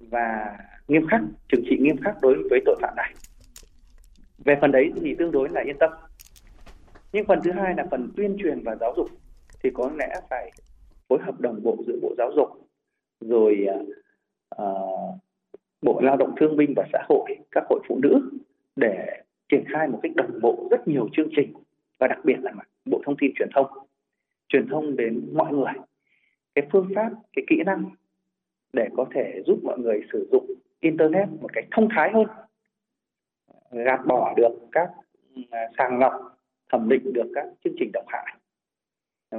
và 0.00 0.56
nghiêm 0.88 1.06
khắc 1.10 1.20
trừng 1.48 1.64
trị 1.70 1.76
nghiêm 1.80 1.96
khắc 2.04 2.20
đối 2.20 2.48
với 2.50 2.60
tội 2.64 2.76
phạm 2.80 2.96
này. 2.96 3.14
Về 4.44 4.56
phần 4.60 4.72
đấy 4.72 4.92
thì 5.00 5.14
tương 5.18 5.32
đối 5.32 5.48
là 5.48 5.60
yên 5.60 5.78
tâm. 5.78 5.90
Nhưng 7.12 7.26
phần 7.26 7.40
thứ 7.44 7.52
hai 7.52 7.74
là 7.76 7.84
phần 7.90 8.12
tuyên 8.16 8.36
truyền 8.42 8.62
và 8.62 8.76
giáo 8.80 8.94
dục 8.96 9.06
thì 9.62 9.70
có 9.74 9.90
lẽ 9.98 10.14
phải 10.30 10.52
phối 11.08 11.18
hợp 11.22 11.40
đồng 11.40 11.62
bộ 11.62 11.76
giữa 11.86 11.98
bộ 12.02 12.14
giáo 12.18 12.32
dục 12.36 12.48
rồi 13.20 13.66
à, 13.68 13.76
à, 14.50 14.66
bộ 15.82 16.00
lao 16.00 16.16
động 16.16 16.34
thương 16.36 16.56
binh 16.56 16.72
và 16.76 16.84
xã 16.92 17.02
hội 17.08 17.36
các 17.50 17.64
hội 17.68 17.80
phụ 17.88 17.98
nữ 18.02 18.30
để 18.76 19.22
triển 19.48 19.64
khai 19.72 19.88
một 19.88 20.00
cách 20.02 20.12
đồng 20.14 20.40
bộ 20.42 20.68
rất 20.70 20.88
nhiều 20.88 21.08
chương 21.12 21.28
trình 21.36 21.52
và 21.98 22.06
đặc 22.08 22.18
biệt 22.24 22.36
là 22.42 22.52
bộ 22.84 23.00
thông 23.06 23.16
tin 23.20 23.32
truyền 23.38 23.48
thông. 23.54 23.66
Truyền 24.48 24.68
thông 24.68 24.96
đến 24.96 25.28
mọi 25.32 25.52
người. 25.52 25.72
Cái 26.54 26.66
phương 26.72 26.88
pháp 26.94 27.10
cái 27.32 27.44
kỹ 27.48 27.56
năng 27.66 27.84
để 28.72 28.88
có 28.96 29.06
thể 29.14 29.42
giúp 29.46 29.58
mọi 29.62 29.78
người 29.78 30.00
sử 30.12 30.28
dụng 30.32 30.46
internet 30.80 31.28
một 31.40 31.52
cách 31.52 31.64
thông 31.70 31.88
thái 31.96 32.10
hơn 32.12 32.26
gạt 33.70 34.00
bỏ 34.06 34.34
được 34.36 34.52
các 34.72 34.90
à, 35.50 35.60
sàng 35.78 35.98
lọc 35.98 36.12
thẩm 36.72 36.88
định 36.88 37.12
được 37.12 37.32
các 37.34 37.44
chương 37.64 37.74
trình 37.78 37.90
độc 37.92 38.04
hại 38.08 38.36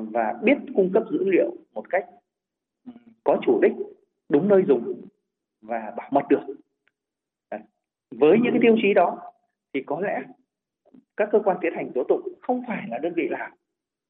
và 0.01 0.39
biết 0.43 0.57
cung 0.75 0.89
cấp 0.93 1.03
dữ 1.11 1.29
liệu 1.29 1.55
một 1.73 1.89
cách 1.89 2.05
ừ, 2.85 2.91
có 3.23 3.39
chủ 3.45 3.59
đích, 3.61 3.73
đúng 4.29 4.47
nơi 4.47 4.63
dùng 4.67 5.01
và 5.61 5.93
bảo 5.97 6.09
mật 6.11 6.27
được. 6.29 6.41
Với 8.11 8.37
những 8.43 8.51
cái 8.53 8.59
tiêu 8.61 8.75
chí 8.81 8.93
đó 8.93 9.19
thì 9.73 9.83
có 9.85 10.01
lẽ 10.01 10.21
các 11.17 11.29
cơ 11.31 11.39
quan 11.39 11.57
tiến 11.61 11.73
hành 11.75 11.91
tố 11.95 12.03
tụng 12.03 12.33
không 12.41 12.63
phải 12.67 12.87
là 12.89 12.97
đơn 12.97 13.13
vị 13.15 13.27
làm 13.29 13.51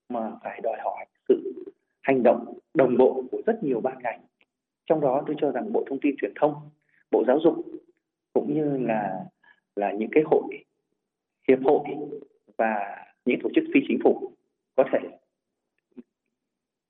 mà 0.09 0.31
phải 0.43 0.59
đòi 0.63 0.77
hỏi 0.83 1.05
sự 1.27 1.63
hành 2.01 2.23
động 2.23 2.57
đồng 2.73 2.97
bộ 2.97 3.23
của 3.31 3.41
rất 3.45 3.63
nhiều 3.63 3.81
ban 3.81 3.97
ngành. 4.03 4.21
Trong 4.85 5.01
đó 5.01 5.23
tôi 5.27 5.35
cho 5.39 5.51
rằng 5.51 5.73
bộ 5.73 5.83
thông 5.89 5.99
tin 6.01 6.15
truyền 6.21 6.31
thông, 6.39 6.53
bộ 7.11 7.23
giáo 7.27 7.39
dục 7.43 7.65
cũng 8.33 8.53
như 8.53 8.77
là 8.87 9.25
là 9.75 9.91
những 9.91 10.09
cái 10.11 10.23
hội, 10.25 10.65
hiệp 11.47 11.59
hội 11.63 11.83
và 12.57 13.05
những 13.25 13.39
tổ 13.43 13.49
chức 13.55 13.63
phi 13.73 13.79
chính 13.87 13.99
phủ 14.03 14.31
có 14.75 14.83
thể 14.91 14.99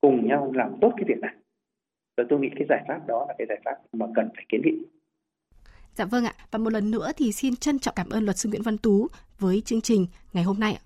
cùng 0.08 0.28
nhau 0.28 0.52
làm 0.56 0.78
tốt 0.82 0.94
cái 0.98 1.06
việc 1.08 1.20
này. 1.22 1.36
Và 2.18 2.24
tôi 2.30 2.40
nghĩ 2.40 2.48
cái 2.56 2.66
giải 2.70 2.84
pháp 2.88 3.08
đó 3.08 3.26
là 3.28 3.36
cái 3.38 3.48
giải 3.50 3.62
pháp 3.66 3.76
mà 3.94 4.06
cần 4.16 4.30
phải 4.36 4.46
kiến 4.50 4.62
nghị. 4.64 4.86
Dạ 5.96 6.06
vâng 6.06 6.26
ạ, 6.26 6.34
và 6.52 6.60
một 6.60 6.74
lần 6.74 6.92
nữa 6.92 7.12
thì 7.18 7.32
xin 7.32 7.56
trân 7.56 7.80
trọng 7.80 7.94
cảm 7.96 8.10
ơn 8.10 8.24
luật 8.24 8.38
sư 8.38 8.50
Nguyễn 8.50 8.62
Văn 8.62 8.78
Tú 8.78 9.08
với 9.40 9.62
chương 9.62 9.82
trình 9.82 10.08
ngày 10.34 10.44
hôm 10.44 10.60
nay 10.60 10.74
ạ. 10.74 10.82